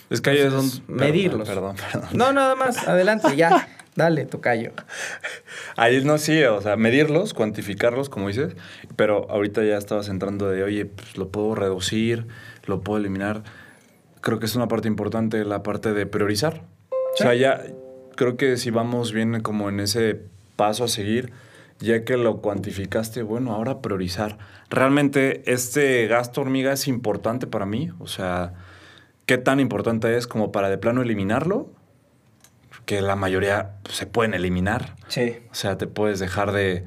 Es 0.10 0.22
que 0.22 0.32
ahí 0.32 0.40
es 0.40 0.52
donde... 0.52 0.76
Medirlos. 0.88 1.48
Perdón, 1.48 1.76
perdón. 1.76 2.10
No, 2.14 2.34
nada 2.34 2.56
más, 2.56 2.88
adelante, 2.88 3.36
ya. 3.36 3.68
Dale, 3.96 4.26
tocayo. 4.26 4.72
Ahí 5.76 6.04
no, 6.04 6.18
sí, 6.18 6.44
o 6.44 6.62
sea, 6.62 6.76
medirlos, 6.78 7.34
cuantificarlos, 7.34 8.10
como 8.10 8.28
dices, 8.28 8.56
pero 8.96 9.30
ahorita 9.30 9.64
ya 9.64 9.78
estabas 9.78 10.10
entrando 10.10 10.50
de, 10.50 10.64
oye, 10.64 10.86
pues 10.86 11.18
lo 11.18 11.30
puedo 11.30 11.54
reducir, 11.54 12.26
lo 12.66 12.82
puedo 12.82 13.00
eliminar. 13.00 13.44
Creo 14.22 14.40
que 14.40 14.48
es 14.48 14.56
una 14.56 14.68
parte 14.68 14.88
importante 14.88 15.46
la 15.46 15.62
parte 15.62 15.94
de 15.94 16.06
priorizar. 16.08 16.64
O 16.92 17.18
sea, 17.18 17.36
ya 17.36 17.62
creo 18.16 18.38
que 18.38 18.58
si 18.58 18.72
vamos 18.72 19.12
bien 19.12 19.42
como 19.42 19.70
en 19.70 19.80
ese 19.80 20.22
paso 20.56 20.86
a 20.86 20.88
seguir, 20.88 21.32
ya 21.80 22.04
que 22.04 22.18
lo 22.18 22.38
cuantificaste, 22.38 23.22
bueno, 23.22 23.54
ahora 23.54 23.82
priorizar. 23.82 24.38
Realmente 24.70 25.44
este 25.52 26.08
gasto 26.08 26.42
hormiga 26.42 26.74
es 26.74 26.88
importante 26.88 27.46
para 27.46 27.66
mí, 27.66 27.92
o 28.00 28.08
sea, 28.08 28.54
¿qué 29.26 29.38
tan 29.38 29.60
importante 29.60 30.16
es 30.18 30.26
como 30.26 30.52
para 30.52 30.70
de 30.70 30.78
plano 30.78 31.02
eliminarlo? 31.02 31.70
Que 32.86 33.02
la 33.02 33.16
mayoría 33.16 33.76
se 33.90 34.06
pueden 34.06 34.34
eliminar. 34.34 34.96
Sí. 35.08 35.38
O 35.52 35.56
sea, 35.56 35.78
te 35.78 35.88
puedes 35.88 36.20
dejar 36.20 36.52
de, 36.52 36.86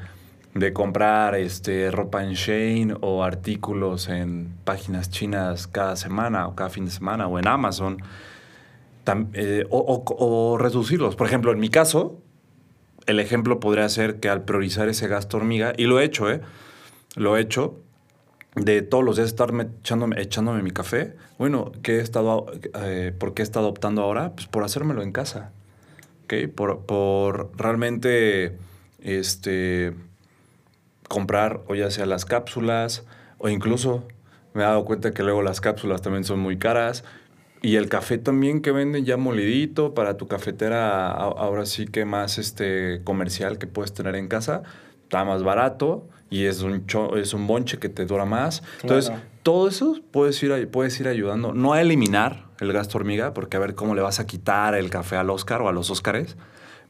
comprar 0.72 1.34
este, 1.34 1.90
ropa 1.90 2.24
en 2.24 2.32
Shane 2.32 2.96
o 3.00 3.22
artículos 3.22 4.08
en 4.08 4.54
páginas 4.64 5.10
chinas 5.10 5.66
cada 5.66 5.96
semana 5.96 6.48
o 6.48 6.54
cada 6.54 6.70
fin 6.70 6.86
de 6.86 6.90
semana 6.90 7.26
o 7.26 7.38
en 7.38 7.46
Amazon. 7.48 7.98
Eh, 9.34 9.66
o, 9.70 10.58
reducirlos. 10.58 11.16
Por 11.16 11.26
ejemplo, 11.26 11.52
en 11.52 11.60
mi 11.60 11.68
caso, 11.68 12.20
el 13.06 13.20
ejemplo 13.20 13.60
podría 13.60 13.88
ser 13.88 14.18
que 14.18 14.28
al 14.28 14.44
priorizar 14.44 14.88
ese 14.88 15.06
gasto 15.06 15.36
hormiga, 15.36 15.72
y 15.76 15.84
lo 15.84 16.00
he 16.00 16.04
hecho, 16.04 16.30
¿eh? 16.30 16.40
Lo 17.14 17.36
he 17.36 17.40
hecho, 17.40 17.80
de 18.56 18.82
todos 18.82 19.04
los 19.04 19.16
días 19.16 19.28
estarme 19.28 19.68
echándome, 19.80 20.20
echándome 20.20 20.62
mi 20.62 20.72
café. 20.72 21.14
Bueno, 21.38 21.72
¿qué 21.82 21.98
he 21.98 22.00
estado, 22.00 22.46
eh, 22.74 23.12
¿por 23.16 23.34
qué 23.34 23.42
he 23.42 23.44
estado 23.44 23.68
optando 23.68 24.02
ahora? 24.02 24.32
Pues 24.34 24.48
por 24.48 24.64
hacérmelo 24.64 25.02
en 25.02 25.12
casa. 25.12 25.52
Por, 26.54 27.50
realmente 27.56 28.56
este, 29.00 29.94
comprar 31.08 31.60
o 31.68 31.74
ya 31.74 31.90
sea 31.90 32.06
las 32.06 32.24
cápsulas 32.24 33.04
O 33.38 33.48
incluso 33.48 34.04
me 34.54 34.62
he 34.62 34.66
dado 34.66 34.84
cuenta 34.84 35.12
que 35.12 35.22
luego 35.22 35.42
las 35.42 35.60
cápsulas 35.60 36.00
también 36.00 36.24
son 36.24 36.40
muy 36.40 36.56
caras. 36.58 37.04
Y 37.60 37.76
el 37.76 37.90
café 37.90 38.16
también 38.16 38.62
que 38.62 38.72
venden 38.72 39.04
ya 39.04 39.18
molidito 39.18 39.92
para 39.92 40.16
tu 40.16 40.28
cafetera, 40.28 41.10
ahora 41.10 41.66
sí 41.66 41.86
que 41.86 42.06
más 42.06 42.38
este 42.38 43.02
comercial 43.04 43.58
que 43.58 43.66
puedes 43.66 43.92
tener 43.92 44.14
en 44.14 44.28
casa, 44.28 44.62
está 45.02 45.24
más 45.24 45.42
barato 45.42 46.08
y 46.30 46.44
es 46.44 46.62
un, 46.62 46.84
es 47.16 47.34
un 47.34 47.46
bonche 47.46 47.78
que 47.78 47.90
te 47.90 48.06
dura 48.06 48.24
más. 48.24 48.62
Entonces, 48.80 49.12
todo 49.42 49.68
eso 49.68 50.00
puedes 50.10 50.42
ir, 50.42 50.68
puedes 50.70 50.98
ir 51.00 51.08
ayudando. 51.08 51.52
No 51.52 51.74
a 51.74 51.82
eliminar 51.82 52.45
el 52.60 52.72
gasto 52.72 52.98
hormiga, 52.98 53.34
porque 53.34 53.56
a 53.56 53.60
ver 53.60 53.74
cómo 53.74 53.94
le 53.94 54.02
vas 54.02 54.20
a 54.20 54.26
quitar 54.26 54.74
el 54.74 54.90
café 54.90 55.16
al 55.16 55.30
Oscar 55.30 55.62
o 55.62 55.68
a 55.68 55.72
los 55.72 55.90
Oscars, 55.90 56.36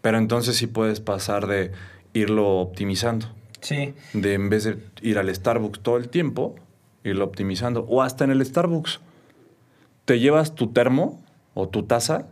pero 0.01 0.19
entonces 0.19 0.57
sí 0.57 0.67
puedes 0.67 1.01
pasar 1.01 1.47
de 1.47 1.73
irlo 2.13 2.59
optimizando. 2.59 3.27
Sí. 3.61 3.95
De 4.13 4.35
en 4.35 4.49
vez 4.49 4.65
de 4.65 4.79
ir 5.03 5.19
al 5.19 5.35
Starbucks 5.35 5.81
todo 5.81 5.97
el 5.97 6.09
tiempo, 6.09 6.55
irlo 7.05 7.25
optimizando. 7.25 7.85
O 7.89 8.03
hasta 8.03 8.25
en 8.25 8.31
el 8.31 8.45
Starbucks. 8.45 9.01
Te 10.05 10.21
llevas 10.21 10.55
tu 10.55 10.73
termo 10.73 11.21
o 11.55 11.69
tu 11.69 11.83
taza. 11.83 12.29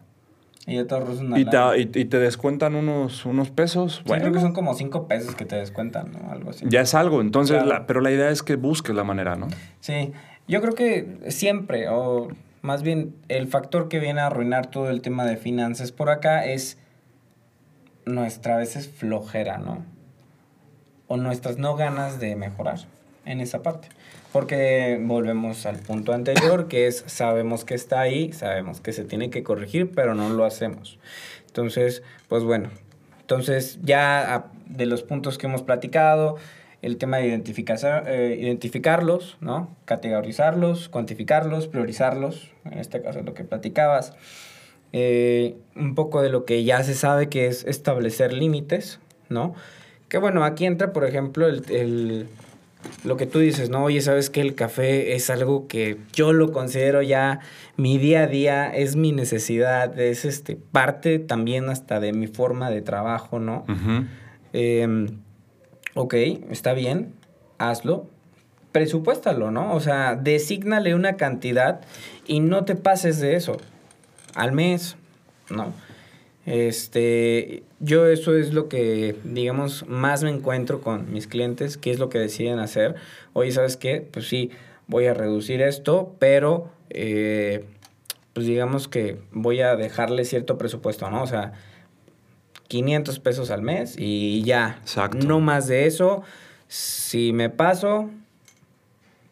Y, 0.67 0.83
te 0.85 0.97
y, 1.37 1.87
te, 1.87 2.01
y, 2.01 2.05
te 2.07 2.19
descuentan 2.19 2.75
unos, 2.75 3.27
unos 3.27 3.51
pesos. 3.51 4.03
bueno, 4.07 4.23
creo 4.23 4.33
que 4.33 4.41
son 4.41 4.55
como 4.55 4.75
cinco 4.75 5.07
pesos 5.07 5.35
que 5.35 5.45
te 5.45 5.57
descuentan, 5.57 6.13
¿no? 6.13 6.31
Algo 6.31 6.51
así. 6.51 6.65
Ya 6.69 6.81
es 6.81 6.95
algo. 6.95 7.21
Entonces, 7.21 7.63
pero 7.87 8.01
la 8.01 8.11
idea 8.11 8.31
es 8.31 8.43
que 8.43 8.57
busques 8.57 8.95
la 8.95 9.05
manera, 9.05 9.37
¿no? 9.37 9.49
Sí. 9.81 10.13
Yo 10.49 10.63
creo 10.63 10.75
que 10.75 11.19
siempre, 11.29 11.89
o 11.89 12.29
más 12.65 12.83
bien 12.83 13.15
el 13.29 13.47
factor 13.47 13.91
que 13.91 14.01
viene 14.01 14.23
a 14.23 14.27
arruinar 14.29 14.71
todo 14.71 14.89
el 14.89 15.03
tema 15.03 15.27
de 15.27 15.37
finanzas 15.37 15.93
por 15.93 16.09
acá 16.09 16.47
es 16.47 16.79
nuestra 18.07 18.55
a 18.55 18.57
veces 18.57 18.89
flojera, 18.89 19.59
¿no? 19.59 19.85
O 21.07 21.19
nuestras 21.19 21.59
no 21.59 21.77
ganas 21.77 22.21
de 22.21 22.37
mejorar 22.37 22.79
en 23.27 23.41
esa 23.43 23.63
parte. 23.63 23.89
Porque 24.33 24.99
volvemos 24.99 25.67
al 25.67 25.77
punto 25.77 26.15
anterior, 26.15 26.67
que 26.67 26.87
es 26.87 27.05
sabemos 27.07 27.67
que 27.67 27.75
está 27.75 28.01
ahí, 28.01 28.33
sabemos 28.33 28.81
que 28.81 28.95
se 28.95 29.05
tiene 29.05 29.29
que 29.29 29.43
corregir, 29.43 29.93
pero 29.95 30.15
no 30.15 30.31
lo 30.31 30.47
hacemos. 30.47 30.99
Entonces, 31.47 32.03
pues 32.29 32.45
bueno, 32.45 32.71
entonces 33.21 33.79
ya 33.83 34.47
de 34.65 34.87
los 34.87 35.03
puntos 35.03 35.37
que 35.37 35.49
hemos 35.49 35.63
platicado, 35.63 36.37
el 36.85 36.99
tema 36.99 37.17
de 37.17 37.29
identificar, 37.29 38.05
eh, 38.07 38.37
identificarlos, 38.39 39.39
¿no? 39.41 39.75
Categorizarlos, 39.87 40.91
cuantificarlos, 40.91 41.67
priorizarlos, 41.67 42.51
en 42.67 42.79
este 42.79 43.01
caso 43.01 43.21
es 43.21 43.25
lo 43.25 43.33
que 43.33 43.43
platicabas. 43.43 44.13
Eh, 44.93 45.57
un 45.77 45.95
poco 45.95 46.21
de 46.21 46.29
lo 46.29 46.45
que 46.45 46.63
ya 46.63 46.83
se 46.85 46.93
sabe 46.93 47.31
que 47.31 47.47
es 47.47 47.65
establecer 47.65 48.35
límites, 48.35 49.01
¿no? 49.31 49.55
Que 50.09 50.19
bueno, 50.19 50.45
aquí 50.45 50.67
entra, 50.67 50.93
por 50.93 51.07
ejemplo, 51.07 51.49
el, 51.49 52.29
lo 53.03 53.17
que 53.17 53.25
tú 53.25 53.39
dices, 53.39 53.71
¿no? 53.71 53.85
Oye, 53.85 54.03
sabes 54.03 54.29
que 54.29 54.43
el 54.43 54.55
café 54.55 55.15
es 55.15 55.31
algo 55.31 55.67
que 55.69 55.97
yo 56.13 56.35
lo 56.35 56.53
considero 56.53 57.01
ya 57.01 57.41
mi 57.79 57.97
día 57.97 58.25
a 58.25 58.27
día, 58.27 58.69
es 58.69 58.95
mi 58.95 59.13
necesidad, 59.13 59.99
es 59.99 60.27
este, 60.27 60.55
parte 60.57 61.19
también 61.19 61.71
hasta 61.71 61.99
de 61.99 62.13
mi 62.13 62.27
forma 62.27 62.71
de 62.71 62.83
trabajo, 62.83 63.39
¿no? 63.39 63.65
Em, 64.53 65.24
ok, 65.95 66.15
está 66.51 66.73
bien, 66.75 67.13
hazlo, 67.59 68.07
presupuéstalo, 68.73 69.51
¿no? 69.51 69.75
O 69.75 69.81
sea, 69.81 70.17
desígnale 70.17 70.95
una 70.95 71.17
cantidad 71.17 71.81
y 72.27 72.41
no 72.41 72.65
te 72.65 72.75
pases 72.75 73.21
de 73.21 73.37
eso 73.37 73.57
al 74.35 74.53
mes, 74.53 74.97
¿no? 75.51 75.73
Este, 76.47 77.63
yo 77.81 78.07
eso 78.07 78.37
es 78.37 78.53
lo 78.53 78.69
que, 78.69 79.17
digamos, 79.25 79.87
más 79.89 80.23
me 80.23 80.31
encuentro 80.31 80.81
con 80.81 81.13
mis 81.13 81.27
clientes, 81.27 81.77
qué 81.79 81.91
es 81.91 81.99
lo 81.99 82.11
que 82.11 82.19
deciden 82.19 82.59
hacer. 82.59 82.97
Oye, 83.33 83.51
¿sabes 83.53 83.77
qué? 83.77 84.07
Pues 84.11 84.29
sí, 84.29 84.51
voy 84.87 85.07
a 85.07 85.15
reducir 85.15 85.63
esto, 85.63 86.15
pero, 86.19 86.69
eh, 86.91 87.65
pues 88.35 88.47
digamos 88.47 88.89
que 88.89 89.19
voy 89.33 89.61
a 89.61 89.77
dejarle 89.77 90.25
cierto 90.25 90.59
presupuesto, 90.59 91.09
¿no? 91.11 91.23
O 91.23 91.27
sea, 91.27 91.53
500 92.69 93.19
pesos 93.21 93.51
al 93.51 93.63
mes 93.63 93.95
y 93.99 94.43
ya. 94.43 94.79
Exacto. 94.83 95.27
No 95.27 95.41
más 95.41 95.67
de 95.67 95.87
eso. 95.87 96.23
Si 96.69 97.33
me 97.33 97.51
paso, 97.51 98.11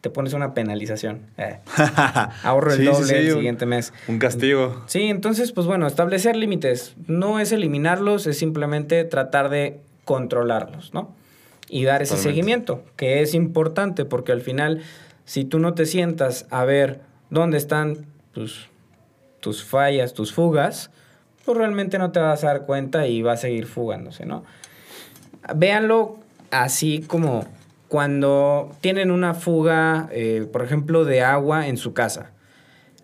te 0.03 0.09
pones 0.09 0.33
una 0.33 0.53
penalización. 0.53 1.21
Eh. 1.37 1.59
ahorro 2.43 2.73
el 2.73 2.83
doble 2.83 3.19
el 3.19 3.33
siguiente 3.33 3.65
mes. 3.65 3.93
Un 4.07 4.19
castigo. 4.19 4.83
Sí, 4.85 5.03
entonces, 5.03 5.53
pues 5.53 5.65
bueno, 5.65 5.87
establecer 5.87 6.35
límites. 6.35 6.93
No 7.07 7.39
es 7.39 7.53
eliminarlos, 7.53 8.27
es 8.27 8.37
simplemente 8.37 9.05
tratar 9.05 9.49
de 9.49 9.79
controlarlos, 10.03 10.93
¿no? 10.93 11.15
Y 11.69 11.85
dar 11.85 12.01
ese 12.01 12.17
seguimiento, 12.17 12.83
que 12.97 13.21
es 13.21 13.33
importante, 13.33 14.03
porque 14.05 14.33
al 14.33 14.41
final, 14.41 14.81
si 15.23 15.45
tú 15.45 15.57
no 15.57 15.73
te 15.73 15.85
sientas 15.85 16.45
a 16.51 16.65
ver 16.65 16.99
dónde 17.29 17.57
están 17.57 18.05
tus, 18.33 18.67
tus 19.39 19.63
fallas, 19.63 20.13
tus 20.13 20.33
fugas, 20.33 20.91
pues 21.45 21.57
realmente 21.57 21.97
no 21.97 22.11
te 22.11 22.19
vas 22.19 22.43
a 22.43 22.47
dar 22.47 22.65
cuenta 22.65 23.07
y 23.07 23.21
va 23.21 23.33
a 23.33 23.37
seguir 23.37 23.65
fugándose, 23.65 24.25
¿no? 24.25 24.43
Véanlo 25.55 26.19
así 26.51 27.01
como 27.01 27.45
cuando 27.87 28.71
tienen 28.81 29.11
una 29.11 29.33
fuga, 29.33 30.09
eh, 30.11 30.47
por 30.51 30.63
ejemplo, 30.63 31.05
de 31.05 31.21
agua 31.21 31.67
en 31.67 31.77
su 31.77 31.93
casa. 31.93 32.31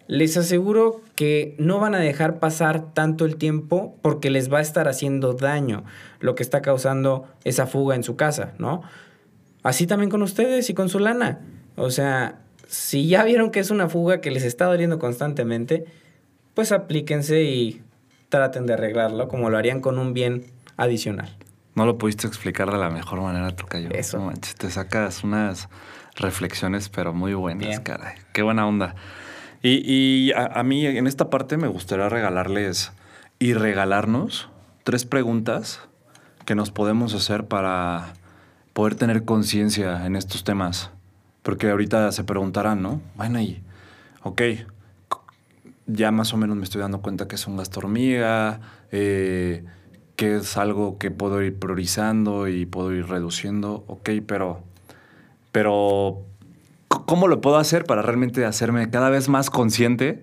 Les 0.08 0.36
aseguro 0.38 1.02
que 1.16 1.56
no 1.60 1.80
van 1.80 1.94
a 1.94 2.00
dejar 2.00 2.40
pasar 2.40 2.94
tanto 2.94 3.26
el 3.26 3.36
tiempo 3.36 3.96
porque 4.02 4.32
les 4.32 4.52
va 4.52 4.58
a 4.58 4.62
estar 4.62 4.88
haciendo 4.88 5.34
daño 5.34 5.84
lo 6.20 6.34
que 6.34 6.42
está 6.42 6.64
causando 6.64 7.28
esa 7.44 7.68
fuga 7.68 7.96
en 7.96 8.04
su 8.04 8.16
casa, 8.16 8.54
¿no? 8.58 8.82
Así 9.62 9.86
también 9.86 10.10
con 10.10 10.24
ustedes 10.24 10.70
y 10.70 10.74
con 10.74 10.90
su 10.90 10.98
lana. 10.98 11.42
O 11.76 11.92
sea, 11.92 12.40
si 12.68 13.08
ya 13.08 13.24
vieron 13.24 13.52
que 13.52 13.60
es 13.60 13.70
una 13.70 13.90
fuga 13.90 14.22
que 14.22 14.32
les 14.32 14.44
está 14.44 14.66
doliendo 14.66 14.98
constantemente, 14.98 15.86
pues 16.56 16.72
aplíquense 16.72 17.44
y 17.44 17.84
traten 18.30 18.66
de 18.66 18.74
arreglarlo 18.74 19.28
como 19.28 19.50
lo 19.50 19.58
harían 19.58 19.82
con 19.82 19.98
un 20.00 20.14
bien 20.14 20.46
adicional. 20.78 21.36
No 21.76 21.86
lo 21.86 21.98
pudiste 21.98 22.28
explicar 22.28 22.72
de 22.72 22.78
la 22.78 22.90
mejor 22.90 23.22
manera, 23.22 23.56
Tocayo. 23.56 23.90
Eso. 23.92 24.20
manches, 24.20 24.56
te 24.56 24.70
sacas 24.70 25.24
unas 25.24 25.70
reflexiones, 26.16 26.90
pero 26.90 27.14
muy 27.14 27.34
buenas, 27.34 27.80
caray. 27.82 28.16
Qué 28.34 28.42
buena 28.42 28.68
onda. 28.68 28.96
Y, 29.62 30.32
a, 30.34 30.64
mí 30.64 30.86
en 30.86 31.06
esta 31.06 31.30
parte 31.30 31.58
me 31.58 31.68
gustaría 31.68 32.08
regalarles 32.08 32.94
y 33.40 33.54
regalarnos 33.54 34.50
tres 34.84 35.06
preguntas 35.06 35.82
que 36.46 36.56
nos 36.56 36.72
podemos 36.72 37.14
hacer 37.14 37.46
para 37.46 38.14
poder 38.74 38.96
tener 38.96 39.26
conciencia 39.26 40.06
en 40.06 40.16
estos 40.16 40.44
temas. 40.44 40.92
Porque 41.44 41.70
ahorita 41.70 42.12
se 42.12 42.24
preguntarán, 42.24 42.82
¿no? 42.82 43.02
Bueno, 43.16 43.42
y, 43.42 43.62
ok, 44.24 44.42
ya 45.92 46.12
más 46.12 46.34
o 46.34 46.38
menos 46.38 46.56
me 46.56 46.64
estoy 46.64 46.82
dando 46.82 47.02
cuenta 47.02 47.28
que 47.28 47.36
es 47.36 47.48
un 47.48 47.58
gasto 47.58 47.80
hormiga, 47.80 48.62
eh, 48.92 49.64
que 50.16 50.38
es 50.38 50.58
algo 50.58 50.98
que 50.98 51.12
puedo 51.12 51.42
ir 51.42 51.58
priorizando 51.58 52.48
y 52.48 52.66
puedo 52.66 52.94
ir 52.94 53.08
reduciendo, 53.08 53.84
ok, 53.88 54.10
pero, 54.28 54.62
pero 55.52 56.22
¿cómo 56.88 57.28
lo 57.28 57.42
puedo 57.42 57.58
hacer 57.58 57.86
para 57.86 58.02
realmente 58.02 58.46
hacerme 58.46 58.90
cada 58.90 59.10
vez 59.10 59.30
más 59.30 59.50
consciente 59.50 60.22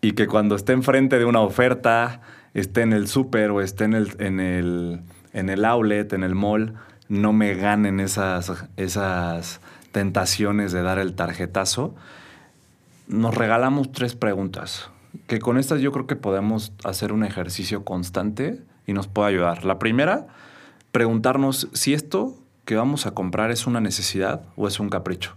y 0.00 0.12
que 0.12 0.26
cuando 0.26 0.56
esté 0.56 0.72
enfrente 0.72 1.18
de 1.18 1.24
una 1.24 1.40
oferta, 1.40 2.20
esté 2.54 2.82
en 2.82 2.92
el 2.92 3.08
súper 3.08 3.50
o 3.50 3.60
esté 3.60 3.84
en 3.84 3.94
el, 3.94 4.16
en, 4.18 4.40
el, 4.40 5.00
en 5.32 5.50
el 5.50 5.64
outlet, 5.64 6.12
en 6.12 6.24
el 6.24 6.34
mall, 6.34 6.74
no 7.08 7.32
me 7.32 7.54
ganen 7.54 8.00
esas, 8.00 8.66
esas 8.76 9.60
tentaciones 9.92 10.72
de 10.72 10.82
dar 10.82 10.98
el 10.98 11.14
tarjetazo? 11.14 11.94
Nos 13.08 13.34
regalamos 13.34 13.90
tres 13.90 14.14
preguntas, 14.14 14.90
que 15.26 15.38
con 15.38 15.56
estas 15.56 15.80
yo 15.80 15.92
creo 15.92 16.06
que 16.06 16.14
podemos 16.14 16.72
hacer 16.84 17.12
un 17.12 17.24
ejercicio 17.24 17.82
constante 17.82 18.62
y 18.86 18.92
nos 18.92 19.08
puede 19.08 19.30
ayudar. 19.30 19.64
La 19.64 19.78
primera, 19.78 20.26
preguntarnos 20.92 21.68
si 21.72 21.94
esto 21.94 22.36
que 22.66 22.76
vamos 22.76 23.06
a 23.06 23.12
comprar 23.12 23.50
es 23.50 23.66
una 23.66 23.80
necesidad 23.80 24.42
o 24.56 24.68
es 24.68 24.78
un 24.78 24.90
capricho. 24.90 25.36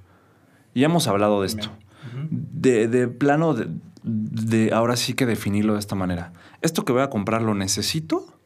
Y 0.74 0.84
hemos 0.84 1.08
hablado 1.08 1.40
de 1.40 1.48
esto. 1.48 1.70
de, 2.14 3.08
plano, 3.08 3.56
de, 4.04 4.72
ahora 4.74 4.98
sí 4.98 5.14
que 5.14 5.26
definirlo 5.26 5.74
de 5.74 5.80
esta 5.80 5.96
manera. 5.96 6.34
¿Esto 6.62 6.84
que 6.84 6.92
voy 6.92 7.04
a 7.04 7.10
comprar 7.10 7.42
lo 7.42 7.56
necesito 7.56 8.38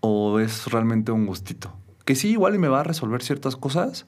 o 0.00 0.40
es 0.40 0.70
realmente 0.72 1.12
un 1.12 1.26
gustito? 1.26 1.76
Que 2.06 2.14
sí, 2.14 2.30
igual 2.30 2.54
y 2.54 2.58
me 2.58 2.68
va 2.68 2.80
a 2.80 2.84
resolver 2.84 3.22
ciertas 3.22 3.56
cosas, 3.56 4.06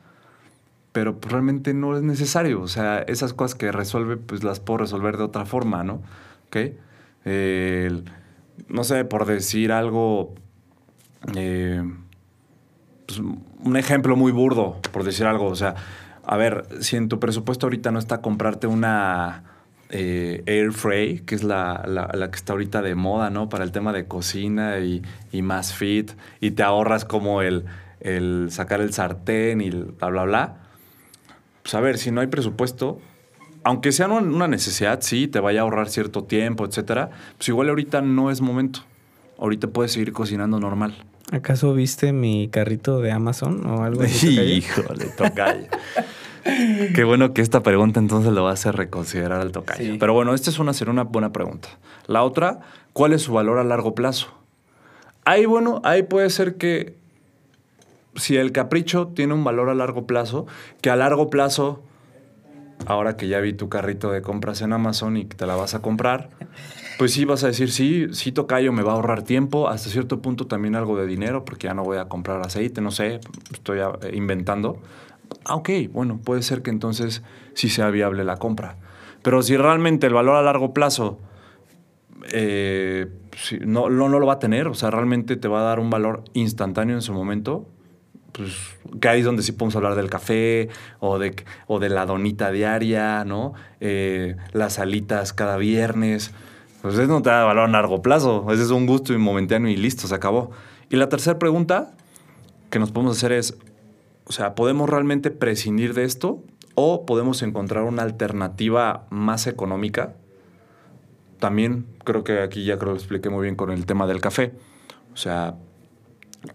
pero 0.96 1.20
pues 1.20 1.30
realmente 1.30 1.74
no 1.74 1.94
es 1.94 2.02
necesario. 2.02 2.62
O 2.62 2.68
sea, 2.68 3.00
esas 3.00 3.34
cosas 3.34 3.54
que 3.54 3.70
resuelve, 3.70 4.16
pues 4.16 4.42
las 4.42 4.60
puedo 4.60 4.78
resolver 4.78 5.18
de 5.18 5.24
otra 5.24 5.44
forma, 5.44 5.84
¿no? 5.84 6.00
¿Ok? 6.46 6.56
no 8.68 8.82
sé, 8.82 9.04
por 9.04 9.26
decir 9.26 9.72
algo, 9.72 10.34
eh, 11.34 11.82
pues, 13.04 13.18
un 13.18 13.76
ejemplo 13.76 14.16
muy 14.16 14.32
burdo, 14.32 14.80
por 14.90 15.04
decir 15.04 15.26
algo, 15.26 15.48
o 15.48 15.54
sea, 15.54 15.74
a 16.24 16.36
ver, 16.38 16.66
si 16.80 16.96
en 16.96 17.10
tu 17.10 17.20
presupuesto 17.20 17.66
ahorita 17.66 17.90
no 17.90 17.98
está 17.98 18.22
comprarte 18.22 18.66
una 18.66 19.44
eh, 19.90 20.44
Air 20.46 20.72
Fray, 20.72 21.18
que 21.20 21.34
es 21.34 21.44
la, 21.44 21.82
que 22.32 22.36
está 22.36 22.54
ahorita 22.54 22.80
de 22.80 22.94
moda, 22.94 23.28
¿no? 23.28 23.50
Para 23.50 23.64
el 23.64 23.72
tema 23.72 23.92
de 23.92 24.06
cocina 24.06 24.78
y, 24.78 25.02
más 25.42 25.74
fit, 25.74 26.12
y 26.40 26.52
te 26.52 26.62
ahorras 26.62 27.04
como 27.04 27.42
el, 27.42 27.66
el 28.00 28.46
sacar 28.50 28.80
el 28.80 28.94
sartén 28.94 29.60
y 29.60 29.68
bla, 29.68 30.08
bla, 30.08 30.24
bla 30.24 30.65
pues 31.66 31.74
a 31.74 31.80
ver, 31.80 31.98
si 31.98 32.12
no 32.12 32.20
hay 32.20 32.28
presupuesto, 32.28 33.00
aunque 33.64 33.90
sea 33.90 34.06
una 34.06 34.46
necesidad, 34.46 35.00
sí, 35.00 35.26
te 35.26 35.40
vaya 35.40 35.58
a 35.58 35.62
ahorrar 35.64 35.88
cierto 35.88 36.22
tiempo, 36.22 36.64
etcétera, 36.64 37.10
pues 37.36 37.48
igual 37.48 37.70
ahorita 37.70 38.02
no 38.02 38.30
es 38.30 38.40
momento. 38.40 38.84
Ahorita 39.36 39.66
puedes 39.66 39.90
seguir 39.90 40.12
cocinando 40.12 40.60
normal. 40.60 40.94
¿Acaso 41.32 41.74
viste 41.74 42.12
mi 42.12 42.46
carrito 42.46 43.00
de 43.00 43.10
Amazon 43.10 43.66
o 43.66 43.82
algo 43.82 44.02
así? 44.02 44.38
Híjole, 44.40 45.06
tocayo. 45.06 45.66
Qué 46.94 47.02
bueno 47.02 47.34
que 47.34 47.42
esta 47.42 47.64
pregunta 47.64 47.98
entonces 47.98 48.32
lo 48.32 48.44
va 48.44 48.50
a 48.50 48.52
hacer 48.52 48.76
reconsiderar 48.76 49.40
al 49.40 49.50
tocayo. 49.50 49.96
Pero 49.98 50.12
bueno, 50.12 50.34
esta 50.34 50.50
es 50.50 50.60
una, 50.60 50.70
una 50.86 51.02
buena 51.02 51.32
pregunta. 51.32 51.68
La 52.06 52.22
otra, 52.22 52.60
¿cuál 52.92 53.12
es 53.12 53.22
su 53.22 53.32
valor 53.32 53.58
a 53.58 53.64
largo 53.64 53.92
plazo? 53.96 54.28
Ahí, 55.24 55.46
bueno, 55.46 55.80
ahí 55.82 56.04
puede 56.04 56.30
ser 56.30 56.54
que 56.54 56.94
si 58.16 58.36
el 58.36 58.52
capricho 58.52 59.08
tiene 59.08 59.34
un 59.34 59.44
valor 59.44 59.68
a 59.68 59.74
largo 59.74 60.06
plazo, 60.06 60.46
que 60.80 60.90
a 60.90 60.96
largo 60.96 61.30
plazo, 61.30 61.82
ahora 62.86 63.16
que 63.16 63.28
ya 63.28 63.40
vi 63.40 63.52
tu 63.52 63.68
carrito 63.68 64.10
de 64.10 64.22
compras 64.22 64.62
en 64.62 64.72
Amazon 64.72 65.16
y 65.16 65.26
que 65.26 65.36
te 65.36 65.46
la 65.46 65.56
vas 65.56 65.74
a 65.74 65.82
comprar, 65.82 66.30
pues 66.98 67.12
sí 67.12 67.24
vas 67.24 67.44
a 67.44 67.48
decir, 67.48 67.70
sí, 67.70 68.06
sí 68.12 68.32
tocayo 68.32 68.72
me 68.72 68.82
va 68.82 68.92
a 68.92 68.94
ahorrar 68.96 69.22
tiempo, 69.22 69.68
hasta 69.68 69.90
cierto 69.90 70.22
punto 70.22 70.46
también 70.46 70.76
algo 70.76 70.96
de 70.96 71.06
dinero, 71.06 71.44
porque 71.44 71.66
ya 71.66 71.74
no 71.74 71.84
voy 71.84 71.98
a 71.98 72.06
comprar 72.06 72.40
aceite, 72.40 72.80
no 72.80 72.90
sé, 72.90 73.20
estoy 73.52 73.80
inventando. 74.12 74.80
Ah, 75.44 75.56
ok, 75.56 75.70
bueno, 75.90 76.20
puede 76.24 76.42
ser 76.42 76.62
que 76.62 76.70
entonces 76.70 77.22
sí 77.54 77.68
sea 77.68 77.90
viable 77.90 78.24
la 78.24 78.36
compra. 78.36 78.76
Pero 79.22 79.42
si 79.42 79.56
realmente 79.56 80.06
el 80.06 80.14
valor 80.14 80.36
a 80.36 80.42
largo 80.42 80.72
plazo 80.72 81.18
eh, 82.32 83.06
no, 83.64 83.88
no, 83.90 84.08
no, 84.08 84.18
lo 84.18 84.26
va 84.26 84.34
a 84.34 84.38
tener, 84.38 84.68
o 84.68 84.74
sea, 84.74 84.90
realmente 84.90 85.36
te 85.36 85.48
va 85.48 85.60
a 85.60 85.64
dar 85.64 85.80
un 85.80 85.90
valor 85.90 86.24
instantáneo 86.32 86.96
en 86.96 87.02
su 87.02 87.12
momento, 87.12 87.68
pues 88.36 88.76
que 89.00 89.08
ahí 89.08 89.20
es 89.20 89.24
donde 89.24 89.42
sí 89.42 89.52
podemos 89.52 89.76
hablar 89.76 89.94
del 89.94 90.10
café 90.10 90.68
o 91.00 91.18
de, 91.18 91.34
o 91.66 91.78
de 91.78 91.88
la 91.88 92.04
donita 92.04 92.50
diaria, 92.50 93.24
¿no? 93.24 93.54
Eh, 93.80 94.36
las 94.52 94.78
alitas 94.78 95.32
cada 95.32 95.56
viernes. 95.56 96.32
Pues 96.82 96.94
eso 96.94 97.06
no 97.06 97.22
te 97.22 97.30
da 97.30 97.44
valor 97.44 97.64
a 97.64 97.72
largo 97.72 98.02
plazo. 98.02 98.46
Ese 98.50 98.62
es 98.62 98.70
un 98.70 98.86
gusto 98.86 99.14
y 99.14 99.18
momentáneo 99.18 99.70
y 99.70 99.76
listo, 99.76 100.06
se 100.06 100.14
acabó. 100.14 100.50
Y 100.90 100.96
la 100.96 101.08
tercera 101.08 101.38
pregunta 101.38 101.94
que 102.70 102.78
nos 102.78 102.92
podemos 102.92 103.16
hacer 103.16 103.32
es, 103.32 103.56
o 104.24 104.32
sea, 104.32 104.54
¿podemos 104.54 104.90
realmente 104.90 105.30
prescindir 105.30 105.94
de 105.94 106.04
esto 106.04 106.42
o 106.74 107.06
podemos 107.06 107.42
encontrar 107.42 107.84
una 107.84 108.02
alternativa 108.02 109.06
más 109.08 109.46
económica? 109.46 110.14
También 111.38 111.86
creo 112.04 112.22
que 112.22 112.40
aquí 112.40 112.64
ya 112.64 112.76
creo 112.76 112.92
que 112.92 112.96
lo 112.96 112.96
expliqué 112.96 113.30
muy 113.30 113.44
bien 113.44 113.56
con 113.56 113.70
el 113.70 113.86
tema 113.86 114.06
del 114.06 114.20
café. 114.20 114.52
O 115.12 115.16
sea, 115.16 115.54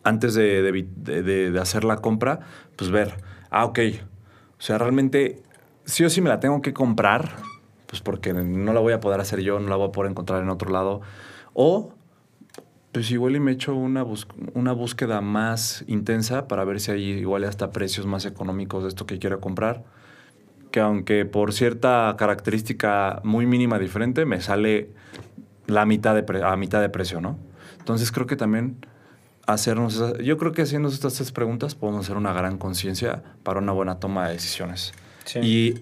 antes 0.04 0.34
de, 0.34 1.58
hacer 1.60 1.84
la 1.84 1.98
compra, 1.98 2.40
pues 2.76 2.92
ver, 2.92 3.18
ah, 3.50 3.66
ok, 3.66 3.80
o 4.58 4.62
sea, 4.62 4.78
realmente 4.78 5.42
sí 5.86 6.04
o 6.04 6.10
sí 6.10 6.22
me 6.22 6.30
la 6.30 6.40
tengo 6.40 6.62
que 6.62 6.74
comprar, 6.74 7.36
pues 7.88 8.02
porque 8.02 8.34
no 8.34 8.74
la 8.74 8.80
voy 8.80 8.94
a 8.94 9.00
poder 9.00 9.20
hacer 9.20 9.42
yo, 9.42 9.60
no 9.60 9.70
la 9.70 9.76
voy 9.76 9.90
a 9.90 9.92
poder 9.92 10.12
encontrar 10.12 10.42
en 10.42 10.50
otro 10.50 10.72
lado. 10.72 11.02
O, 11.54 11.94
pues 12.92 13.10
igual 13.12 13.36
y 13.36 13.40
me 13.40 13.52
echo 13.52 13.76
una, 13.76 14.06
una 14.54 14.74
búsqueda 14.74 15.22
más 15.22 15.84
intensa 15.88 16.48
para 16.48 16.64
ver 16.64 16.80
si 16.80 16.92
hay 16.92 17.04
igual 17.04 17.44
hasta 17.44 17.72
precios 17.72 18.06
más 18.06 18.26
económicos 18.26 18.84
de 18.84 18.90
esto 18.90 19.06
que 19.06 19.20
quiero 19.20 19.40
comprar. 19.40 19.84
Que 20.72 20.80
aunque 20.80 21.26
por 21.26 21.54
cierta 21.54 22.16
característica 22.18 23.22
muy 23.24 23.46
mínima 23.46 23.78
diferente, 23.80 24.26
me 24.26 24.42
sale 24.42 24.90
la 25.68 25.86
mitad 25.86 26.16
de 26.16 26.44
a 26.44 26.56
mitad 26.56 26.82
de 26.82 26.90
precio, 26.90 27.20
¿no? 27.20 27.38
Entonces 27.80 28.12
creo 28.12 28.28
que 28.28 28.36
también 28.36 28.78
hacernos, 29.46 30.18
yo 30.20 30.38
creo 30.38 30.52
que 30.52 30.62
haciendo 30.62 30.90
estas 30.90 31.16
tres 31.16 31.32
preguntas 31.32 31.76
podemos 31.76 32.06
hacer 32.06 32.18
una 32.18 32.34
gran 32.34 32.58
conciencia 32.58 33.24
para 33.44 33.60
una 33.60 33.72
buena 33.72 34.00
toma 34.00 34.28
de 34.28 34.34
decisiones. 34.34 34.94
Y 35.42 35.76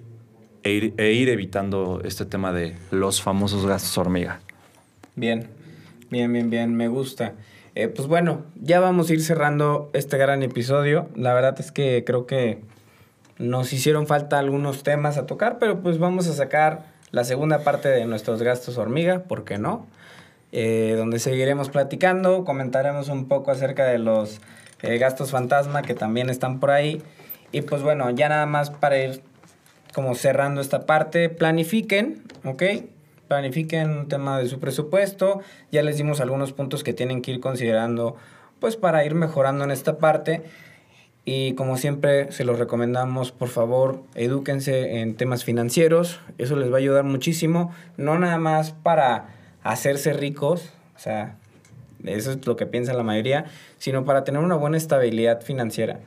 e 0.64 0.72
ir, 0.72 0.94
e 0.98 1.14
ir, 1.14 1.30
evitando 1.30 2.02
este 2.04 2.26
tema 2.26 2.52
de 2.52 2.76
los 2.92 3.22
famosos 3.22 3.66
gastos 3.66 3.98
hormiga. 3.98 4.42
Bien, 5.16 5.48
bien, 6.10 6.32
bien, 6.32 6.50
bien, 6.50 6.76
me 6.76 6.88
gusta. 6.88 7.34
Eh, 7.76 7.88
pues 7.88 8.08
bueno, 8.08 8.46
ya 8.56 8.80
vamos 8.80 9.10
a 9.10 9.14
ir 9.14 9.22
cerrando 9.22 9.90
este 9.94 10.18
gran 10.18 10.44
episodio. 10.44 11.08
La 11.16 11.34
verdad 11.34 11.56
es 11.60 11.72
que 11.72 12.04
creo 12.06 12.26
que 12.26 12.62
nos 13.38 13.72
hicieron 13.72 14.06
falta 14.06 14.38
algunos 14.38 14.84
temas 14.84 15.18
a 15.18 15.26
tocar, 15.26 15.60
pero 15.60 15.82
pues 15.82 15.98
vamos 15.98 16.28
a 16.28 16.34
sacar 16.34 16.88
la 17.12 17.24
segunda 17.24 17.64
parte 17.64 17.88
de 17.88 18.06
nuestros 18.06 18.44
gastos 18.44 18.78
hormiga, 18.78 19.24
¿por 19.24 19.46
qué 19.46 19.58
no? 19.58 19.88
Eh, 20.52 20.96
donde 20.98 21.20
seguiremos 21.20 21.70
platicando, 21.70 22.44
comentaremos 22.44 23.10
un 23.10 23.28
poco 23.28 23.52
acerca 23.52 23.86
de 23.86 24.00
los 24.00 24.42
eh, 24.82 24.98
gastos 24.98 25.32
fantasma 25.32 25.84
que 25.84 25.94
también 25.94 26.30
están 26.30 26.60
por 26.60 26.72
ahí. 26.72 27.02
Y 27.52 27.62
pues 27.62 27.82
bueno, 27.82 28.10
ya 28.12 28.30
nada 28.30 28.46
más 28.46 28.70
para 28.70 28.98
ir 28.98 29.22
como 29.94 30.16
cerrando 30.16 30.62
esta 30.62 30.86
parte, 30.86 31.30
planifiquen, 31.30 32.24
¿ok? 32.44 32.64
Planifiquen 33.28 33.90
un 33.92 34.08
tema 34.08 34.40
de 34.40 34.48
su 34.48 34.60
presupuesto. 34.60 35.42
Ya 35.72 35.84
les 35.84 35.98
dimos 35.98 36.20
algunos 36.20 36.54
puntos 36.54 36.84
que 36.84 36.94
tienen 36.94 37.22
que 37.22 37.32
ir 37.32 37.40
considerando 37.40 38.16
pues 38.60 38.76
para 38.76 39.06
ir 39.06 39.16
mejorando 39.16 39.64
en 39.64 39.72
esta 39.72 39.98
parte. 39.98 40.44
Y 41.26 41.54
como 41.54 41.78
siempre 41.78 42.32
se 42.32 42.44
los 42.44 42.58
recomendamos, 42.58 43.32
por 43.32 43.50
favor, 43.50 44.02
edúquense 44.16 45.02
en 45.02 45.16
temas 45.16 45.44
financieros. 45.44 46.20
Eso 46.40 46.56
les 46.56 46.72
va 46.72 46.76
a 46.76 46.80
ayudar 46.80 47.04
muchísimo. 47.04 47.72
No 47.98 48.18
nada 48.18 48.40
más 48.40 48.72
para 48.72 49.39
hacerse 49.64 50.14
ricos, 50.14 50.70
o 50.96 51.00
sea, 51.00 51.36
eso 52.04 52.32
es 52.32 52.46
lo 52.46 52.56
que 52.56 52.66
piensa 52.66 52.94
la 52.94 53.04
mayoría, 53.04 53.46
sino 53.78 54.06
para 54.06 54.24
tener 54.24 54.42
una 54.42 54.56
buena 54.56 54.78
estabilidad 54.78 55.42
financiera. 55.42 56.00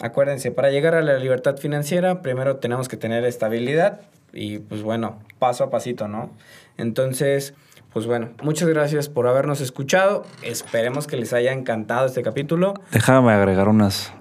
Acuérdense, 0.00 0.50
para 0.50 0.70
llegar 0.70 0.94
a 0.94 1.02
la 1.02 1.18
libertad 1.18 1.56
financiera, 1.56 2.22
primero 2.22 2.56
tenemos 2.56 2.88
que 2.88 2.96
tener 2.96 3.24
estabilidad 3.24 4.00
y 4.32 4.58
pues 4.58 4.82
bueno, 4.82 5.18
paso 5.38 5.64
a 5.64 5.70
pasito, 5.70 6.08
¿no? 6.08 6.30
Entonces, 6.78 7.54
pues 7.92 8.06
bueno, 8.06 8.30
muchas 8.42 8.68
gracias 8.68 9.08
por 9.08 9.26
habernos 9.26 9.60
escuchado. 9.60 10.24
Esperemos 10.42 11.06
que 11.06 11.16
les 11.16 11.32
haya 11.32 11.52
encantado 11.52 12.06
este 12.06 12.22
capítulo. 12.22 12.74
Déjame 12.92 13.32
agregar 13.32 13.68
unas 13.68 14.12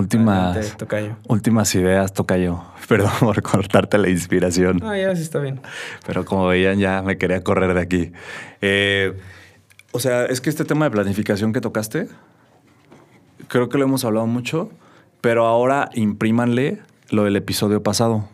últimas, 0.00 0.76
últimas 1.28 1.74
ideas, 1.74 2.12
Tocayo. 2.12 2.62
Perdón 2.88 3.12
por 3.20 3.40
cortarte 3.42 3.98
la 3.98 4.08
inspiración. 4.08 4.80
Ah, 4.82 4.96
ya 4.96 5.14
sí 5.14 5.22
está 5.22 5.38
bien. 5.38 5.60
Pero 6.06 6.24
como 6.24 6.46
veían, 6.46 6.78
ya 6.78 7.02
me 7.02 7.18
quería 7.18 7.42
correr 7.44 7.74
de 7.74 7.80
aquí. 7.80 8.12
Eh, 8.60 9.16
o 9.92 10.00
sea, 10.00 10.26
es 10.26 10.40
que 10.40 10.50
este 10.50 10.64
tema 10.64 10.86
de 10.86 10.90
planificación 10.90 11.52
que 11.52 11.60
tocaste, 11.60 12.08
creo 13.48 13.68
que 13.68 13.78
lo 13.78 13.84
hemos 13.84 14.04
hablado 14.04 14.26
mucho, 14.26 14.70
pero 15.20 15.46
ahora 15.46 15.90
imprímanle 15.94 16.80
lo 17.10 17.24
del 17.24 17.36
episodio 17.36 17.82
pasado 17.82 18.28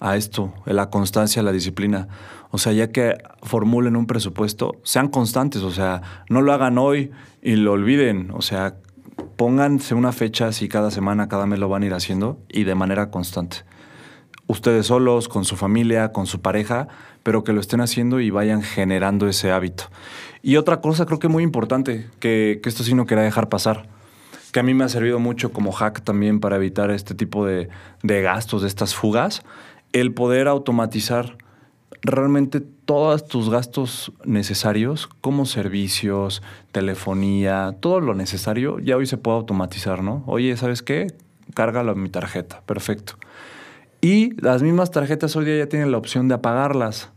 a 0.00 0.16
esto, 0.16 0.52
la 0.66 0.90
constancia, 0.90 1.42
la 1.42 1.52
disciplina. 1.52 2.08
O 2.50 2.58
sea, 2.58 2.72
ya 2.72 2.90
que 2.90 3.18
formulen 3.42 3.96
un 3.96 4.06
presupuesto, 4.06 4.76
sean 4.82 5.08
constantes, 5.08 5.62
o 5.62 5.70
sea, 5.70 6.02
no 6.28 6.42
lo 6.42 6.52
hagan 6.52 6.78
hoy 6.78 7.10
y 7.42 7.56
lo 7.56 7.72
olviden, 7.72 8.30
o 8.32 8.42
sea, 8.42 8.76
pónganse 9.36 9.94
una 9.94 10.12
fecha 10.12 10.52
si 10.52 10.68
cada 10.68 10.90
semana, 10.90 11.28
cada 11.28 11.46
mes 11.46 11.58
lo 11.58 11.68
van 11.68 11.82
a 11.82 11.86
ir 11.86 11.94
haciendo 11.94 12.38
y 12.48 12.64
de 12.64 12.74
manera 12.74 13.10
constante 13.10 13.64
ustedes 14.46 14.86
solos, 14.86 15.28
con 15.28 15.44
su 15.44 15.56
familia, 15.56 16.12
con 16.12 16.26
su 16.26 16.40
pareja, 16.40 16.88
pero 17.22 17.44
que 17.44 17.52
lo 17.52 17.60
estén 17.60 17.80
haciendo 17.80 18.20
y 18.20 18.30
vayan 18.30 18.62
generando 18.62 19.28
ese 19.28 19.50
hábito. 19.50 19.84
Y 20.42 20.56
otra 20.56 20.80
cosa 20.80 21.06
creo 21.06 21.18
que 21.18 21.28
muy 21.28 21.42
importante, 21.42 22.06
que, 22.20 22.60
esto 22.64 22.84
sí 22.84 22.94
no 22.94 23.06
quería 23.06 23.24
dejar 23.24 23.48
pasar, 23.48 23.86
que 24.52 24.60
a 24.60 24.62
mí 24.62 24.74
me 24.74 24.84
ha 24.84 24.88
servido 24.88 25.18
mucho 25.18 25.52
como 25.52 25.72
hack 25.72 26.02
también 26.02 26.40
para 26.40 26.56
evitar 26.56 26.90
este 26.90 27.14
tipo 27.14 27.46
de, 27.46 27.68
de 28.02 28.22
gastos, 28.22 28.62
de 28.62 28.68
estas 28.68 28.94
fugas, 28.94 29.42
el 29.92 30.12
poder 30.12 30.48
automatizar 30.48 31.38
realmente 32.02 32.62
todos 32.84 33.26
tus 33.26 33.48
gastos 33.50 34.12
necesarios, 34.24 35.08
como 35.20 35.46
servicios, 35.46 36.42
telefonía, 36.72 37.76
todo 37.80 38.00
lo 38.00 38.14
necesario, 38.14 38.78
ya 38.78 38.96
hoy 38.96 39.06
se 39.06 39.16
puede 39.16 39.38
automatizar, 39.38 40.02
¿no? 40.02 40.22
Oye, 40.26 40.56
¿sabes 40.56 40.82
qué? 40.82 41.06
Cárgalo 41.54 41.92
en 41.92 42.02
mi 42.02 42.08
tarjeta, 42.10 42.62
perfecto. 42.66 43.14
Y 44.00 44.38
las 44.40 44.62
mismas 44.62 44.90
tarjetas 44.90 45.34
hoy 45.34 45.46
día 45.46 45.56
ya 45.56 45.68
tienen 45.68 45.90
la 45.90 45.96
opción 45.96 46.28
de 46.28 46.34
apagarlas. 46.34 47.10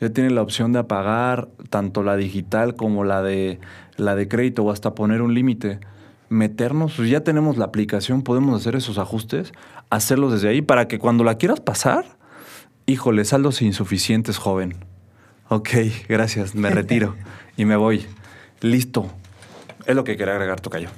Ya 0.00 0.10
tienen 0.10 0.34
la 0.34 0.42
opción 0.42 0.72
de 0.72 0.80
apagar 0.80 1.48
tanto 1.70 2.02
la 2.02 2.16
digital 2.16 2.76
como 2.76 3.04
la 3.04 3.22
de, 3.22 3.60
la 3.96 4.14
de 4.14 4.28
crédito 4.28 4.62
o 4.62 4.70
hasta 4.70 4.94
poner 4.94 5.20
un 5.22 5.34
límite. 5.34 5.80
Meternos, 6.28 6.94
pues 6.96 7.10
ya 7.10 7.22
tenemos 7.22 7.56
la 7.56 7.66
aplicación, 7.66 8.22
podemos 8.22 8.60
hacer 8.60 8.76
esos 8.76 8.98
ajustes, 8.98 9.52
hacerlos 9.90 10.32
desde 10.32 10.48
ahí 10.48 10.62
para 10.62 10.88
que 10.88 10.98
cuando 10.98 11.24
la 11.24 11.38
quieras 11.38 11.60
pasar, 11.60 12.04
híjole, 12.86 13.24
saldos 13.24 13.60
insuficientes, 13.60 14.38
joven. 14.38 14.91
Ok, 15.54 15.68
gracias, 16.08 16.54
me 16.54 16.70
retiro 16.70 17.14
y 17.58 17.66
me 17.66 17.76
voy. 17.76 18.06
Listo. 18.62 19.12
Es 19.84 19.94
lo 19.94 20.02
que 20.02 20.16
quería 20.16 20.32
agregar, 20.32 20.62
Tocayo. 20.62 20.88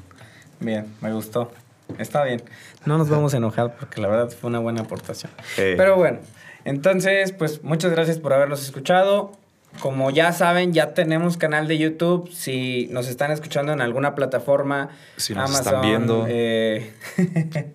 Bien, 0.61 0.87
me 1.01 1.13
gustó. 1.13 1.51
Está 1.99 2.23
bien. 2.23 2.41
No 2.87 2.97
nos 2.97 3.09
vamos 3.09 3.35
a 3.35 3.39
enojar 3.39 3.75
porque 3.75 4.01
la 4.01 4.07
verdad 4.07 4.31
fue 4.31 4.51
una 4.51 4.61
buena 4.61 4.83
aportación. 4.83 5.33
Pero 5.57 5.97
bueno, 5.97 6.21
entonces, 6.65 7.33
pues 7.33 7.65
muchas 7.65 7.91
gracias 7.91 8.21
por 8.21 8.33
habernos 8.33 8.63
escuchado. 8.63 9.33
como 9.81 10.13
ya 10.13 10.31
saben, 10.31 10.73
ya 10.73 10.95
tenemos 10.95 11.37
canal 11.37 11.67
de 11.67 11.77
YouTube. 11.77 12.31
Si 12.31 12.87
nos 12.93 13.09
están 13.09 13.33
escuchando 13.33 13.73
en 13.73 13.81
alguna 13.81 14.15
plataforma, 14.15 14.91
si 15.17 15.35
nos 15.35 15.53
están 15.53 15.83
viendo, 15.83 16.27
eh, 16.29 16.93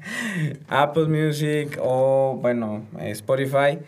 Apple 0.70 1.08
Music 1.08 1.78
o 1.82 2.40
bueno, 2.42 2.86
Spotify. 3.02 3.80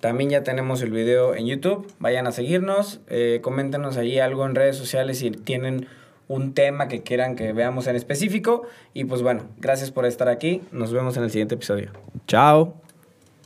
También 0.00 0.30
ya 0.30 0.42
tenemos 0.42 0.82
el 0.82 0.90
video 0.90 1.34
en 1.34 1.46
YouTube. 1.46 1.92
Vayan 1.98 2.26
a 2.26 2.32
seguirnos. 2.32 3.00
Eh, 3.08 3.40
coméntenos 3.42 3.96
ahí 3.96 4.18
algo 4.18 4.46
en 4.46 4.54
redes 4.54 4.76
sociales 4.76 5.18
si 5.18 5.30
tienen 5.30 5.88
un 6.28 6.54
tema 6.54 6.88
que 6.88 7.02
quieran 7.02 7.36
que 7.36 7.52
veamos 7.52 7.86
en 7.86 7.96
específico. 7.96 8.66
Y 8.94 9.04
pues 9.04 9.22
bueno, 9.22 9.44
gracias 9.58 9.90
por 9.90 10.06
estar 10.06 10.28
aquí. 10.28 10.62
Nos 10.72 10.92
vemos 10.92 11.16
en 11.16 11.24
el 11.24 11.30
siguiente 11.30 11.54
episodio. 11.54 11.90
Chao. 12.26 12.74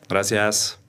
Gracias. 0.08 0.79